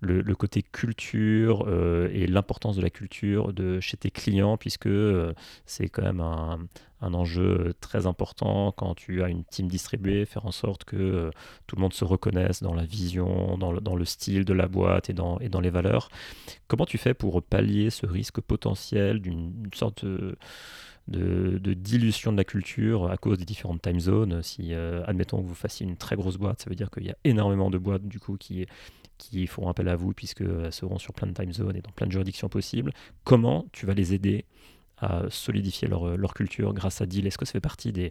[0.00, 5.32] le, côté culture euh, et l'importance de la culture de, chez tes clients, puisque euh,
[5.66, 6.68] c'est quand même un,
[7.00, 11.30] enjeu très important quand tu as une team distribuée, faire en sorte que euh,
[11.66, 14.68] tout le monde se reconnaisse dans la vision, dans le, dans le, style de la
[14.68, 16.08] boîte et dans, et dans les valeurs.
[16.68, 20.36] Comment tu fais pour pallier ce risque potentiel d'une sorte de
[21.08, 24.42] de, dilution de la culture à cause des différentes time zones?
[24.42, 27.16] Si, admettons que vous fassiez une très grosse boîte, ça veut dire qu'il y a
[27.24, 28.66] énormément de boîtes du coup qui,
[29.18, 32.06] qui feront appel à vous puisqu'elles seront sur plein de time zones et dans plein
[32.06, 32.92] de juridictions possibles.
[33.24, 34.44] Comment tu vas les aider
[34.98, 37.26] à solidifier leur, leur culture grâce à Deal?
[37.26, 38.10] Est-ce que ça fait partie des,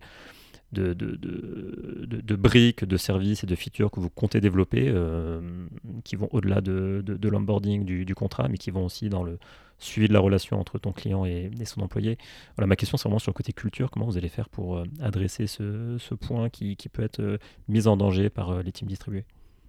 [0.71, 5.67] de, briques, de services et de features que vous comptez développer, euh,
[6.03, 9.39] qui vont au-delà de, l'onboarding du, du, contrat, mais qui vont aussi dans le
[9.79, 12.17] suivi de la relation entre ton client et, son employé?
[12.55, 13.89] Voilà, ma question, c'est vraiment sur le côté culture.
[13.91, 17.37] Comment vous allez faire pour euh, adresser ce, point qui, peut être euh,
[17.67, 19.25] mis en danger par les teams distribués?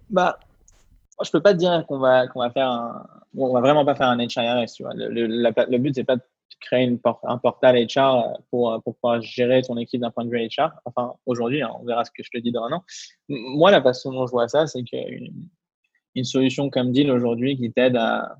[0.09, 0.39] Bah,
[1.23, 3.05] je peux pas te dire qu'on va, qu'on va faire un,
[3.37, 4.83] on va vraiment pas faire un HRS, tu.
[4.95, 6.21] Le, le, le but, c'est pas de
[6.59, 10.47] créer une un portal HR pour, pour pouvoir gérer ton équipe d'un point de vue
[10.47, 10.71] HR.
[10.85, 12.83] Enfin, aujourd'hui, hein, on verra ce que je te dis dans un an.
[13.27, 15.49] Moi, la façon dont je vois ça, c'est qu'une
[16.15, 18.35] une solution comme Deal aujourd'hui qui t'aide à,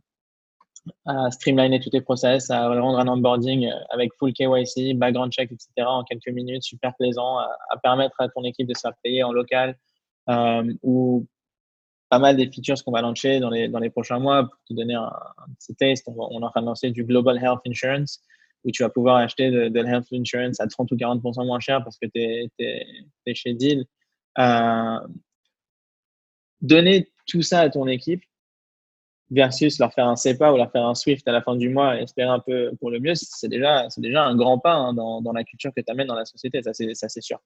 [1.30, 5.70] streamliner tous tes process, à rendre un onboarding avec full KYC, background check, etc.
[5.86, 9.32] en quelques minutes, super plaisant, à, permettre à ton équipe de se faire payer en
[9.32, 9.78] local
[10.30, 11.28] euh, ou
[12.10, 14.44] pas mal des features qu'on va lancer dans les, dans les prochains mois.
[14.44, 15.12] Pour te donner un,
[15.60, 18.22] petit test, on, est en train de lancer du Global Health Insurance
[18.66, 21.84] où tu vas pouvoir acheter de, de Health Insurance à 30 ou 40% moins cher
[21.84, 23.86] parce que tu es, chez Deal.
[24.38, 25.00] Euh,
[26.62, 28.24] donner tout ça à ton équipe
[29.32, 31.98] versus leur faire un CEPA ou leur faire un Swift à la fin du mois
[31.98, 35.22] et espérer un peu pour le mieux, c'est déjà, déjà un grand pas hein, dans,
[35.22, 37.40] dans, la culture que tu amènes dans la société, ça c'est sûr.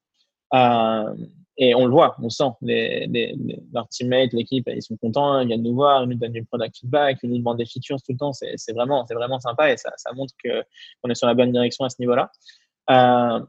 [0.54, 1.14] Euh,
[1.58, 2.50] et on le voit, on sent.
[2.62, 3.36] Les, les,
[3.74, 6.80] leurs teammates, l'équipe, ils sont contents, ils viennent nous voir, ils nous donnent du product
[6.80, 8.34] feedback, ils nous demandent des features tout le temps.
[8.34, 11.90] C'est vraiment, vraiment sympa et ça, ça montre qu'on est sur la bonne direction à
[11.90, 12.32] ce niveau-là.
[12.90, 13.40] Euh,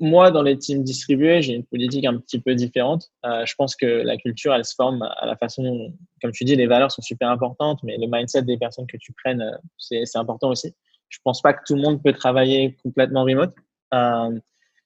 [0.00, 3.10] moi, dans les teams distribués, j'ai une politique un petit peu différente.
[3.24, 6.56] Euh, je pense que la culture, elle se forme à la façon, comme tu dis,
[6.56, 10.04] les valeurs sont super importantes, mais le mindset des personnes que tu prennes, euh, c'est
[10.16, 10.74] important aussi.
[11.08, 13.54] Je pense pas que tout le monde peut travailler complètement remote.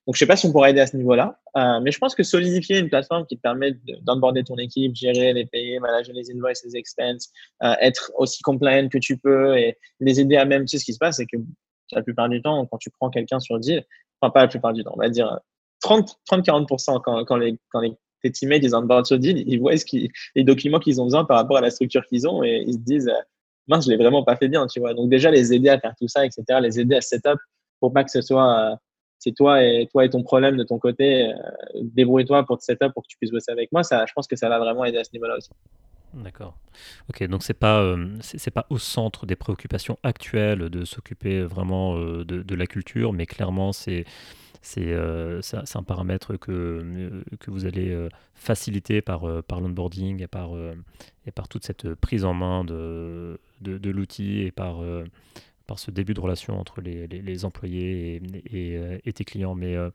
[0.09, 2.15] Donc, je sais pas si on pourra aider à ce niveau-là, euh, mais je pense
[2.15, 6.31] que solidifier une plateforme qui te permet d'onboarder ton équipe, gérer les payer, manager les
[6.31, 7.29] invoices, les expenses,
[7.61, 10.85] euh, être aussi compliant que tu peux et les aider à même, tu sais, ce
[10.85, 11.37] qui se passe, c'est que
[11.91, 13.85] la plupart du temps, quand tu prends quelqu'un sur deal,
[14.19, 15.39] enfin, pas la plupart du temps, on va dire
[15.83, 17.93] 30-40% quand, les, quand les,
[18.23, 21.23] tes teammates, ils onboardent sur deal, ils voient ce qui, les documents qu'ils ont besoin
[21.23, 23.21] par rapport à la structure qu'ils ont et ils se disent, euh,
[23.67, 24.95] mince, je l'ai vraiment pas fait bien, tu vois.
[24.95, 27.37] Donc, déjà, les aider à faire tout ça, etc., les aider à setup
[27.79, 28.79] pour pas que ce soit
[29.19, 31.27] c'est toi et toi et ton problème de ton côté.
[31.27, 31.33] Euh,
[31.75, 33.83] débrouille-toi pour te setup pour que tu puisses bosser avec moi.
[33.83, 35.49] Ça, je pense que ça va vraiment aider à ce niveau-là aussi.
[36.13, 36.57] D'accord.
[37.09, 41.97] Ok, donc c'est pas euh, c'est pas au centre des préoccupations actuelles de s'occuper vraiment
[41.97, 44.05] euh, de, la culture, mais clairement c'est
[44.61, 50.49] c'est un paramètre que, que vous allez faciliter par, par l'onboarding et par,
[51.25, 54.81] et par toute cette prise en main de, de, de l'outil et par
[55.69, 59.53] par ce début de relation entre les, employés et, et, euh, tes clients.
[59.53, 59.91] Mais, euh,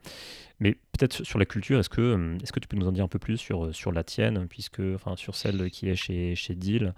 [0.60, 3.02] mais peut-être sur la culture, est-ce que, euh, est-ce que tu peux nous en dire
[3.02, 6.54] un peu plus sur, sur la tienne, puisque, enfin, sur celle qui est chez, chez
[6.54, 6.94] Deal,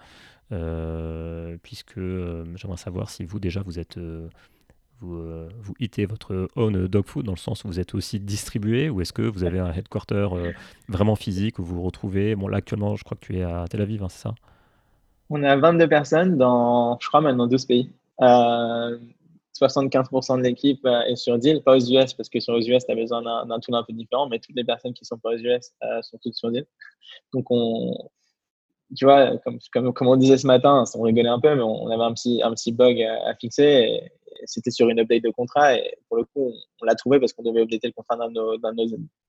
[1.62, 1.99] puisque
[2.55, 3.99] j'aimerais savoir si vous déjà vous êtes
[5.01, 5.18] vous,
[5.61, 9.01] vous hitez votre own dog food dans le sens où vous êtes aussi distribué ou
[9.01, 10.29] est-ce que vous avez un headquarter
[10.89, 12.37] vraiment physique où vous vous retrouvez?
[12.37, 14.35] Bon, là actuellement, je crois que tu es à Tel Aviv, hein, c'est ça?
[15.31, 17.91] On est à 22 personnes dans, je crois, maintenant 12 pays.
[18.21, 22.69] 75% euh, de l'équipe euh, est sur deal, pas aux US, parce que sur les
[22.69, 25.19] US, tu as besoin d'un tool un peu différent, mais toutes les personnes qui sont
[25.19, 26.67] pas aux US euh, sont toutes sur deal.
[27.33, 27.97] Donc, on,
[28.97, 32.05] tu vois, comme, comme, on disait ce matin, on rigolait un peu, mais on avait
[32.05, 34.01] un petit, un petit bug à, fixer.
[34.45, 35.77] c'était sur une update de contrat.
[35.77, 38.33] Et pour le coup, on, l'a trouvé parce qu'on devait updater le contrat d'un de
[38.33, 38.57] nos,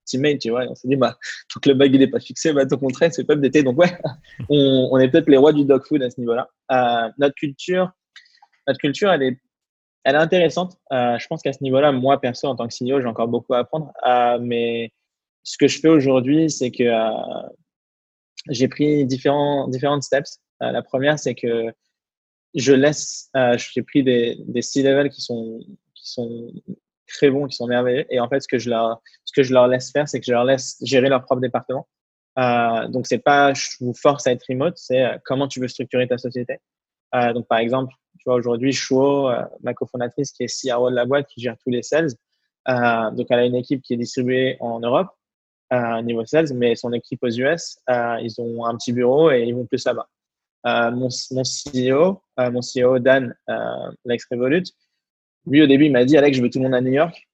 [0.05, 0.65] teammates, tu vois.
[0.65, 1.17] Et on s'est dit, bah,
[1.53, 3.63] tant que le bug n'est pas fixé, bah, ton contrat, c'est pas updaté.
[3.63, 3.89] Donc, ouais,
[4.49, 6.49] on, est peut-être les rois du dog food à ce niveau-là.
[7.17, 7.91] Notre culture,
[8.67, 9.37] notre culture, elle est,
[10.03, 10.77] elle est intéressante.
[10.91, 13.53] Euh, je pense qu'à ce niveau-là, moi, perso, en tant que CEO, j'ai encore beaucoup
[13.53, 13.91] à apprendre.
[14.05, 14.91] Euh, mais
[15.43, 17.49] ce que je fais aujourd'hui, c'est que euh,
[18.49, 20.39] j'ai pris différents, différentes steps.
[20.59, 21.71] La première, c'est que
[22.55, 25.59] je laisse, j'ai pris des, des C-level qui sont,
[25.93, 26.51] qui sont
[27.07, 28.05] très bons, qui sont merveilleux.
[28.09, 30.25] Et en fait, ce que je leur, ce que je leur laisse faire, c'est que
[30.25, 31.87] je leur laisse gérer leur propre département.
[32.39, 36.07] Euh, donc, c'est pas je vous force à être remote, c'est comment tu veux structurer
[36.07, 36.57] ta société.
[37.13, 41.05] Donc, par exemple, tu vois, aujourd'hui, Shuo, euh, ma cofondatrice qui est CRO de la
[41.05, 42.11] boîte, qui gère tous les sales.
[42.67, 45.09] donc, elle a une équipe qui est distribuée en Europe,
[45.73, 49.53] euh, niveau sales, mais son équipe aux US, ils ont un petit bureau et ils
[49.53, 50.07] vont plus là-bas.
[50.65, 54.63] Euh, mon, CEO, euh, mon CEO Dan, euh, l'ex Revolut,
[55.45, 57.26] lui au début il m'a dit Alex, je veux tout le monde à New York.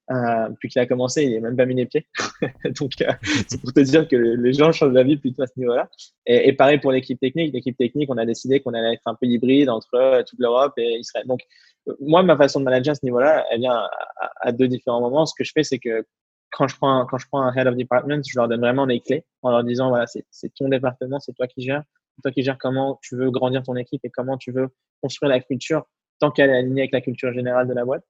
[0.59, 2.07] Puis qu'il a commencé, il n'a même pas mis les pieds.
[2.79, 2.91] Donc
[3.47, 5.89] c'est pour te dire que les gens changent la vie plutôt à ce niveau-là.
[6.25, 7.53] Et, et, pareil pour l'équipe technique.
[7.53, 10.99] L'équipe technique, on a décidé qu'on allait être un peu hybride entre toute l'Europe et
[10.99, 11.25] Israël.
[11.27, 11.41] Donc
[11.99, 13.89] moi, ma façon de manager à ce niveau-là, elle vient à,
[14.41, 15.25] à, deux différents moments.
[15.25, 16.05] Ce que je fais, c'est que
[16.51, 18.99] quand je prends quand je prends un head of department, je leur donne vraiment les
[18.99, 21.83] clés en leur disant voilà, c'est ton département, c'est toi qui gères
[22.21, 24.69] toi qui gères comment tu veux grandir ton équipe et comment tu veux
[25.01, 25.85] construire la culture
[26.19, 28.03] tant qu'elle est alignée avec la culture générale de la boîte.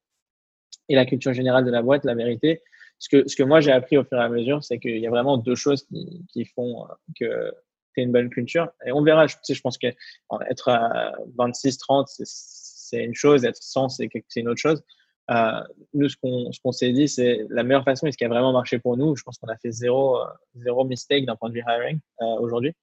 [0.89, 2.61] Et la culture générale de la boîte, la vérité,
[2.99, 5.07] ce que, ce que moi j'ai appris au fur et à mesure, c'est qu'il y
[5.07, 7.53] a vraiment deux choses qui, qui font euh, que
[7.93, 8.69] tu es une bonne culture.
[8.85, 13.89] Et on verra, je, je pense qu'être à 26, 30, c'est une chose, être 100,
[13.89, 14.83] c'est une autre chose.
[15.31, 15.61] Euh,
[15.93, 18.51] nous, ce qu'on qu'on s'est dit, c'est la meilleure façon et ce qui a vraiment
[18.51, 19.15] marché pour nous.
[19.15, 20.25] Je pense qu'on a fait zéro, euh,
[20.55, 21.99] zéro mistake d'un point de vue hiring
[22.39, 22.75] aujourd'hui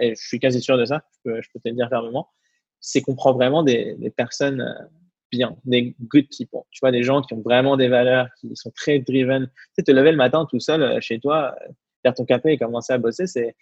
[0.00, 2.28] et je suis quasi sûr de ça, je peux, je peux te le dire fermement,
[2.80, 4.88] c'est qu'on prend vraiment des, des personnes
[5.30, 6.62] bien, des good people.
[6.70, 9.46] Tu vois, des gens qui ont vraiment des valeurs, qui sont très driven.
[9.46, 11.54] Tu sais, te lever le matin tout seul euh, chez toi,
[12.02, 13.54] faire ton café et commencer à bosser, c'est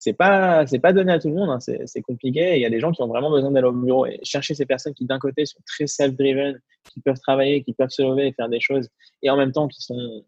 [0.00, 1.50] c'est pas c'est pas donné à tout le monde.
[1.50, 1.58] Hein.
[1.60, 2.56] C'est compliqué.
[2.56, 4.64] Il y a des gens qui ont vraiment besoin d'aller au bureau et chercher ces
[4.64, 6.60] personnes qui d'un côté sont très self-driven,
[6.92, 8.88] qui peuvent travailler, qui peuvent se lever et faire des choses,
[9.22, 10.24] et en même temps qui sont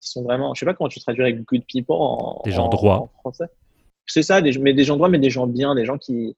[0.00, 0.52] qui sont vraiment.
[0.54, 3.46] Je sais pas comment tu traduirais good people en, des gens droits en français
[4.06, 6.36] c'est ça, des, mais des gens droits, mais des gens bien, des gens qui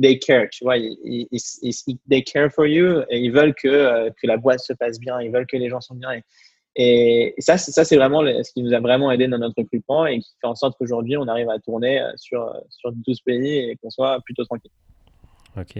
[0.00, 3.68] they care, tu vois, ils, ils, ils, they care for you et ils veulent que,
[3.68, 6.20] euh, que la boîte se passe bien, ils veulent que les gens sont bien.
[6.76, 10.18] Et, ça, ça c'est vraiment ce qui nous a vraiment aidé dans notre recrutement et
[10.18, 13.76] qui fait en sorte qu'aujourd'hui, on arrive à tourner euh, sur, sur 12 pays et
[13.76, 14.72] qu'on soit plutôt tranquille.
[15.56, 15.78] Ok,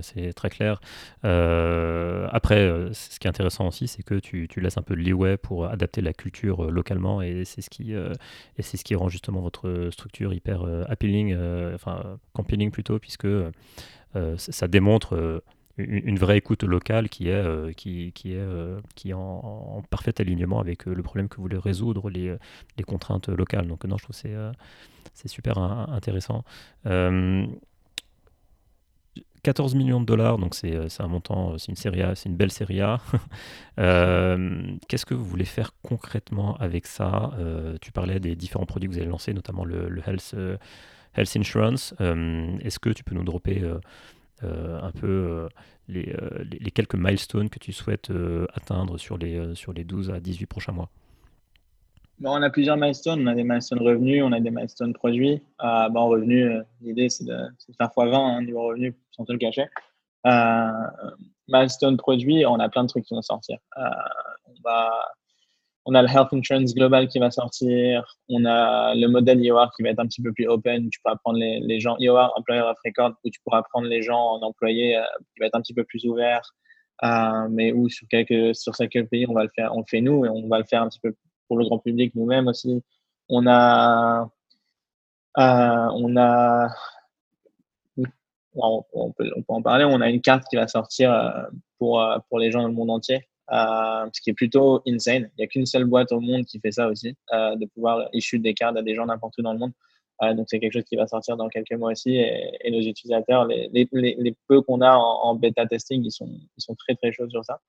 [0.00, 0.80] c'est très clair.
[1.26, 5.00] Euh, après, euh, ce qui est intéressant aussi, c'est que tu, laisses un peu de
[5.00, 10.32] leeway pour adapter la culture euh, localement et c'est ce, qui, rend justement votre structure
[10.32, 11.36] hyper appealing,
[11.74, 13.28] enfin compelling plutôt, puisque
[14.36, 15.42] ça démontre
[15.76, 21.58] une, vraie écoute locale qui est, en, parfait alignement avec le problème que vous voulez
[21.58, 22.34] résoudre, les,
[22.78, 23.66] les contraintes locales.
[23.66, 24.52] Donc, non, je trouve que
[25.12, 26.44] c'est super intéressant.
[29.42, 32.28] 14 millions de dollars, donc c'est euh, un montant, euh, c'est une série A, c'est
[32.28, 33.00] une belle série A.
[33.78, 37.32] euh, Qu'est-ce que vous voulez faire concrètement avec ça?
[37.80, 40.34] Tu parlais des différents produits que vous allez lancer, notamment le, Health,
[41.14, 41.94] Health Insurance.
[42.00, 43.62] Est-ce que tu peux nous dropper
[44.42, 45.48] un peu
[45.88, 46.14] les,
[46.50, 48.12] les, les, quelques milestones que tu souhaites
[48.54, 50.90] atteindre sur les, sur les 12 à 18 prochains mois?
[52.22, 53.22] On a plusieurs milestones.
[53.22, 55.42] On a des milestones revenus, on a des milestones produits.
[55.62, 57.36] Euh, bon, revenus, euh, l'idée, c'est de,
[57.78, 59.66] faire x20 hein, niveau revenu, sans te le cacher.
[60.26, 60.70] Euh,
[61.48, 63.58] milestone produits, on a plein de trucs qui vont sortir.
[63.78, 63.82] Euh,
[64.46, 64.90] on, va,
[65.86, 68.18] on a le Health Insurance Global qui va sortir.
[68.28, 70.90] On a le modèle IOR qui va être un petit peu plus open.
[70.90, 74.02] Tu pourras prendre les, les gens IOR, Employer of Record, où tu pourras prendre les
[74.02, 75.02] gens en employé, euh,
[75.34, 76.42] qui va être un petit peu plus ouvert.
[77.50, 80.26] Mais où sur quelques, sur quelques pays, on va le faire, on le fait nous
[80.26, 81.14] et on va le faire un petit peu
[81.50, 82.80] pour le grand public nous-mêmes aussi.
[83.28, 84.30] On a,
[85.36, 86.68] euh, on a,
[88.54, 89.84] on peut, en parler.
[89.84, 91.42] On a une carte qui va sortir euh,
[91.76, 95.28] pour, euh, pour les gens dans le monde entier, ce qui est plutôt insane.
[95.32, 98.38] Il n'y a qu'une seule boîte au monde qui fait ça aussi, de pouvoir issuer
[98.38, 99.72] des cartes à des gens n'importe où dans le monde.
[100.36, 103.88] Donc c'est quelque chose qui va sortir dans quelques mois aussi et, nos utilisateurs, les,
[104.46, 107.44] peu qu'on a en, en, bêta testing, ils sont, ils sont très très chauds sur
[107.44, 107.60] ça.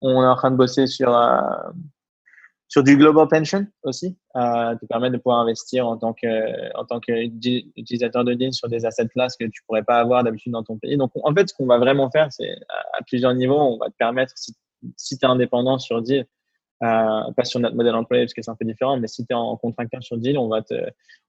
[0.00, 1.10] On est en train de bosser sur
[2.68, 7.00] sur du global pension aussi, euh, te permettre de pouvoir investir en tant que en
[7.00, 10.78] qu'utilisateur de deal sur des assets classes que tu pourrais pas avoir d'habitude dans ton
[10.78, 10.96] pays.
[10.96, 13.96] Donc en fait, ce qu'on va vraiment faire, c'est à, plusieurs niveaux, on va te
[13.96, 14.54] permettre si,
[14.96, 16.26] si tu es indépendant sur deal,
[16.82, 19.32] euh, pas sur notre modèle employé parce que c'est un peu différent, mais si tu
[19.32, 20.74] es en contracteur sur deal, on va te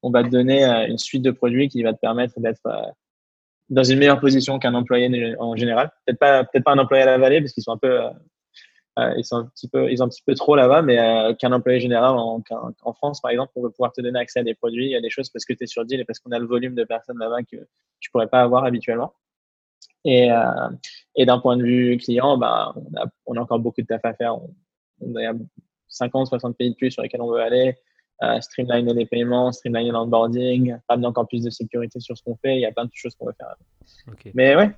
[0.02, 2.82] on va te donner euh, une suite de produits qui va te permettre d'être euh,
[3.70, 5.92] dans une meilleure position qu'un employé en général.
[6.06, 8.00] Peut-être pas, peut-être pas un employé à la vallée parce qu'ils sont un peu,
[8.98, 10.98] ils sont un petit peu, ils ont un petit peu trop là-bas, mais
[11.38, 12.42] qu'un employé général en,
[12.84, 15.10] en, France, par exemple, on va pouvoir te donner accès à des produits, à des
[15.10, 17.20] choses parce que tu es sur deal et parce qu'on a le volume de personnes
[17.20, 17.58] là-bas que
[18.00, 19.14] tu pourrais pas avoir habituellement.
[20.06, 20.30] Et,
[21.16, 24.06] et d'un point de vue client, bah, on, a, on a encore beaucoup de taf
[24.06, 24.36] à faire.
[24.36, 24.54] On,
[25.02, 25.34] on a
[25.88, 27.76] 50, 60 pays de plus sur lesquels on veut aller
[28.24, 32.56] euh, streamliner les paiements, streamliner l'onboarding, amener encore plus de sécurité sur ce qu'on fait.
[32.56, 33.56] Il y a plein de choses qu'on veut faire.
[34.34, 34.72] Mais ouais,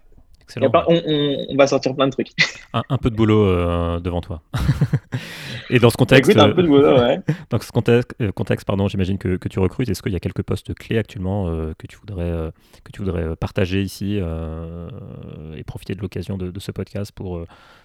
[0.56, 2.30] on, va sortir plein de trucs.
[2.74, 4.42] Un, peu de boulot euh, devant toi.
[5.70, 7.20] Et dans ce contexte, un peu de boulot, ouais.
[7.50, 9.90] dans ce contexte, euh, contexte pardon, j'imagine que, que, tu recrutes.
[9.90, 12.52] Est-ce qu'il y a quelques postes clés actuellement euh, que tu voudrais
[12.84, 17.44] que tu voudrais partager ici et profiter de l'occasion de, ce podcast pour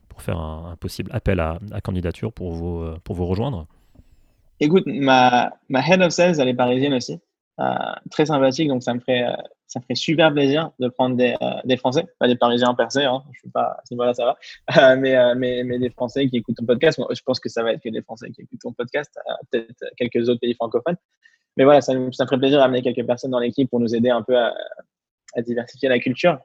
[0.09, 3.67] pour faire un, possible appel à, à, candidature pour vous pour vous rejoindre?
[4.61, 7.19] Écoute, ma, ma head of sales, elle est parisienne aussi.
[7.61, 7.75] Euh,
[8.11, 9.37] très sympathique, donc ça me ferait, euh,
[9.73, 12.99] ça ferait super plaisir de prendre des, euh, des Français, pas des Parisiens per se,
[12.99, 16.57] hein, je suis pas à ce ça va, mais, mais, mais, des Français qui écoutent
[16.57, 17.01] ton podcast.
[17.11, 19.19] je pense que ça va être que des Français qui écoutent ton podcast,
[19.51, 20.97] peut-être quelques autres pays francophones.
[21.57, 24.23] Mais voilà, ça, ça ferait plaisir d'amener quelques personnes dans l'équipe pour nous aider un
[24.23, 24.55] peu à,
[25.35, 26.39] à diversifier la culture.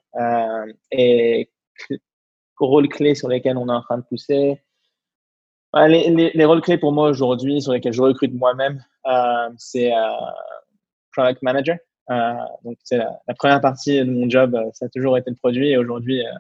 [0.92, 1.50] et
[2.60, 4.62] rôles clés sur lesquels on est en train de pousser,
[5.74, 9.94] les, les, les, rôles clés pour moi aujourd'hui, sur lesquels je recrute moi-même, euh, c'est
[9.94, 10.12] euh,
[11.12, 11.78] product manager.
[12.10, 12.34] Euh,
[12.64, 15.70] donc, c'est la, première partie de mon job, euh, ça a toujours été le produit.
[15.70, 16.32] Et aujourd'hui, euh,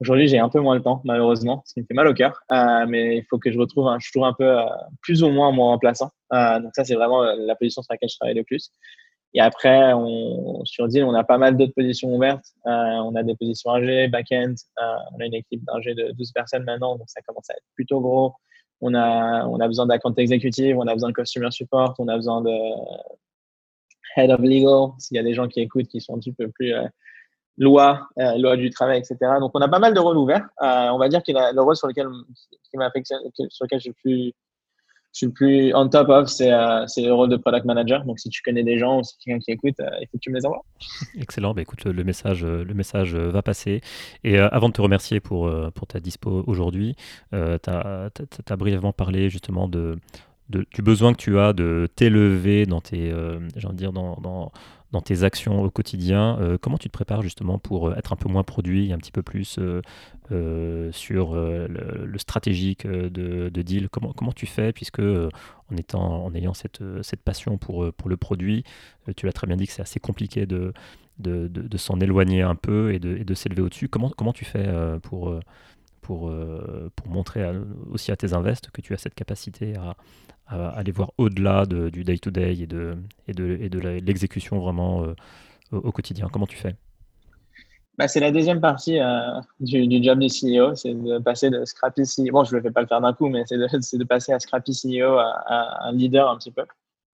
[0.00, 2.42] aujourd'hui, j'ai un peu moins le temps, malheureusement, ce qui me fait mal au cœur.
[2.88, 4.56] mais il faut que je retrouve un, je trouve un peu
[5.02, 6.10] plus ou moins mon remplaçant.
[6.30, 8.70] donc, ça, c'est vraiment la position sur laquelle je travaille le plus.
[9.34, 12.46] Et après, on, sur Deal, on a pas mal d'autres positions ouvertes.
[12.64, 14.54] On a des positions AG, back-end.
[14.76, 18.00] On a une équipe d'ingé de 12 personnes maintenant, donc ça commence à être plutôt
[18.00, 18.34] gros.
[18.80, 22.14] On a, on a besoin d'account exécutif, on a besoin de customer support, on a
[22.14, 22.50] besoin de
[24.16, 26.48] head of legal, s'il y a des gens qui écoutent qui sont un petit peu
[26.48, 26.84] plus euh,
[27.58, 29.16] loi, euh, loi du travail, etc.
[29.40, 30.48] Donc, on a pas mal de rôles ouverts.
[30.62, 32.06] Euh, on va dire que le rôle sur lequel,
[33.50, 34.32] sur lequel je suis plus
[35.14, 38.04] je le plus on top of, c'est euh, le rôle de product manager.
[38.04, 40.30] Donc, si tu connais des gens ou si quelqu'un qui écoute, il faut que tu
[40.30, 40.62] me les envoies.
[41.18, 41.54] Excellent.
[41.54, 43.80] Bah, écoute, le message, le message va passer.
[44.22, 46.94] Et avant de te remercier pour, pour ta dispo aujourd'hui,
[47.32, 49.96] tu as, brièvement parlé justement de,
[50.48, 53.12] de, du besoin que tu as de t'élever dans tes,
[53.74, 54.52] dire, dans, dans
[54.92, 56.38] dans tes actions au quotidien.
[56.40, 59.12] Euh, comment tu te prépares justement pour euh, être un peu moins produit, un petit
[59.12, 63.88] peu plus euh, sur le, stratégique de, deal?
[63.88, 68.16] Comment, comment tu fais puisque en, étant, en ayant cette, cette passion pour, pour le
[68.16, 68.64] produit,
[69.16, 70.72] tu l'as très bien dit que c'est assez compliqué de,
[71.18, 73.88] de, de, s'en éloigner un peu et de, et de s'élever au-dessus.
[73.88, 74.68] Comment, comment tu fais
[75.02, 75.38] pour,
[76.08, 76.32] pour,
[76.96, 77.46] pour montrer
[77.90, 79.94] aussi à tes invests que tu as cette capacité à,
[80.46, 85.14] aller voir au-delà du day-to-day et de, l'exécution vraiment euh,
[85.70, 86.74] au, quotidien Comment tu fais?
[87.98, 92.04] Bah, c'est la deuxième partie euh, du, job du CEO, c'est de passer de Scrappy
[92.04, 92.32] CEO.
[92.32, 94.72] Bon, je ne vais pas le faire d'un coup, mais c'est de, passer à Scrappy
[94.72, 96.64] CEO à, un leader un petit peu.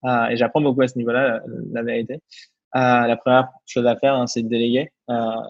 [0.05, 1.41] Euh, et j'apprends beaucoup à ce niveau-là,
[1.73, 2.21] la, vérité.
[2.79, 4.91] La première chose à faire, hein, c'est de déléguer.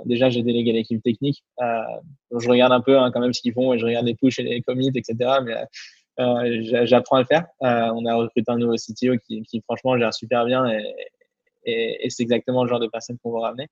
[0.06, 1.44] déjà, j'ai délégué l'équipe technique.
[1.60, 4.40] je regarde un peu hein, quand même ce qu'ils font et je regarde les push
[4.40, 5.40] et les commits, etc.
[5.44, 5.56] Mais
[6.20, 7.46] euh, j'apprends à le faire.
[7.64, 10.66] Euh, on a recruté un nouveau CTO qui, qui franchement gère super bien
[11.68, 13.68] et, c'est exactement le genre de personne qu'on va ramener.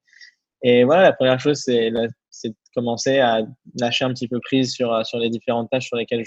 [0.64, 3.42] Et voilà, la première chose, c'est de commencer à
[3.80, 6.24] lâcher un petit peu prise sur, les différentes tâches sur lesquelles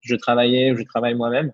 [0.00, 1.52] je, travaillais ou je travaille moi-même.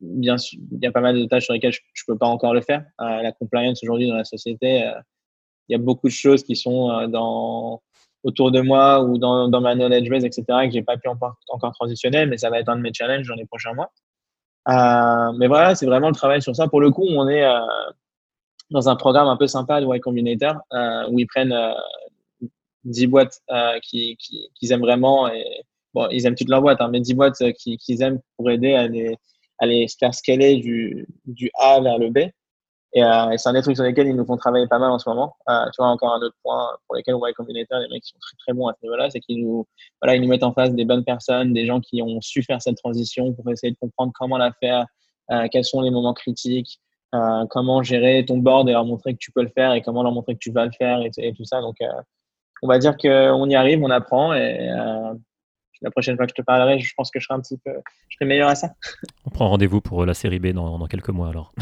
[0.00, 2.26] Bien sûr, il y a pas mal de tâches sur lesquelles je ne peux pas
[2.26, 2.84] encore le faire.
[3.00, 4.92] Euh, la compliance aujourd'hui dans la société, euh,
[5.68, 7.82] il y a beaucoup de choses qui sont euh, dans
[8.22, 11.36] autour de moi ou dans, dans ma knowledge base, etc., que j'ai pas pu encore,
[11.74, 13.92] transitionner, mais ça va être un de mes challenges dans les prochains mois.
[15.38, 16.66] Mais voilà, c'est vraiment le travail sur ça.
[16.66, 17.44] Pour le coup, on est
[18.70, 20.56] dans un programme un peu sympa de Y Combinator
[21.08, 21.54] où ils prennent
[22.84, 25.44] 10 euh, boîtes euh, qui, qui, qu'ils aiment vraiment et
[25.94, 28.74] bon, ils aiment toutes leurs boîtes, hein, mais 10 boîtes qu'ils qui aiment pour aider
[28.74, 29.16] à les,
[29.58, 32.18] à les faire scaler du, du A vers le B.
[32.96, 34.98] Euh, et, c'est un des trucs sur lesquels ils nous font travailler pas mal en
[34.98, 35.36] ce moment.
[35.48, 38.36] Euh, tu vois, encore un autre point pour lequel Y Combinator, les mecs sont très
[38.38, 39.66] très bons à ce niveau-là, c'est qu'ils nous,
[40.00, 42.76] voilà, nous mettent en face des bonnes personnes, des gens qui ont su faire cette
[42.76, 44.86] transition pour essayer de comprendre comment la faire,
[45.30, 46.80] euh, quels sont les moments critiques,
[47.48, 50.12] comment gérer ton board et leur montrer que tu peux le faire et comment leur
[50.12, 51.62] montrer que tu vas le faire et, et tout ça.
[51.62, 51.76] Donc,
[52.62, 54.68] on va dire qu'on y arrive, on apprend et
[55.82, 57.72] la prochaine fois que je te parlerai, je pense que je serai un petit peu,
[58.08, 58.70] je serai meilleur à ça.
[59.24, 61.52] On prend rendez-vous pour la série B dans, dans quelques mois alors.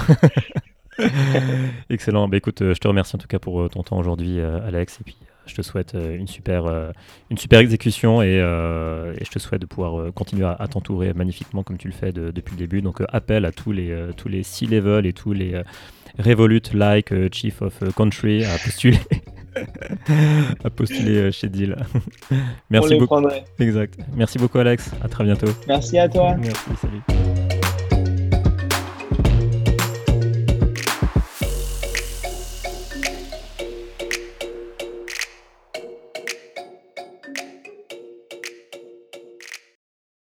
[1.91, 2.29] Excellent.
[2.29, 4.67] Bah, écoute, euh, je te remercie en tout cas pour euh, ton temps aujourd'hui, euh,
[4.67, 5.01] Alex.
[5.01, 6.93] Et puis, je te souhaite une super,
[7.29, 11.77] une super exécution et, et, je te souhaite de pouvoir continuer à, t'entourer magnifiquement comme
[11.77, 12.81] tu le fais depuis le début.
[12.81, 15.63] Donc, appel à tous les, tous les C-level et tous les
[16.19, 18.99] Revolut like Chief of Country à postuler.
[20.65, 21.77] à postuler chez Deal.
[22.71, 23.27] Merci beaucoup.
[23.59, 23.99] Exact.
[24.15, 24.91] Merci beaucoup, Alex.
[25.03, 25.49] À très bientôt.
[25.69, 26.35] Merci à toi.
[26.37, 27.34] Merci, salut.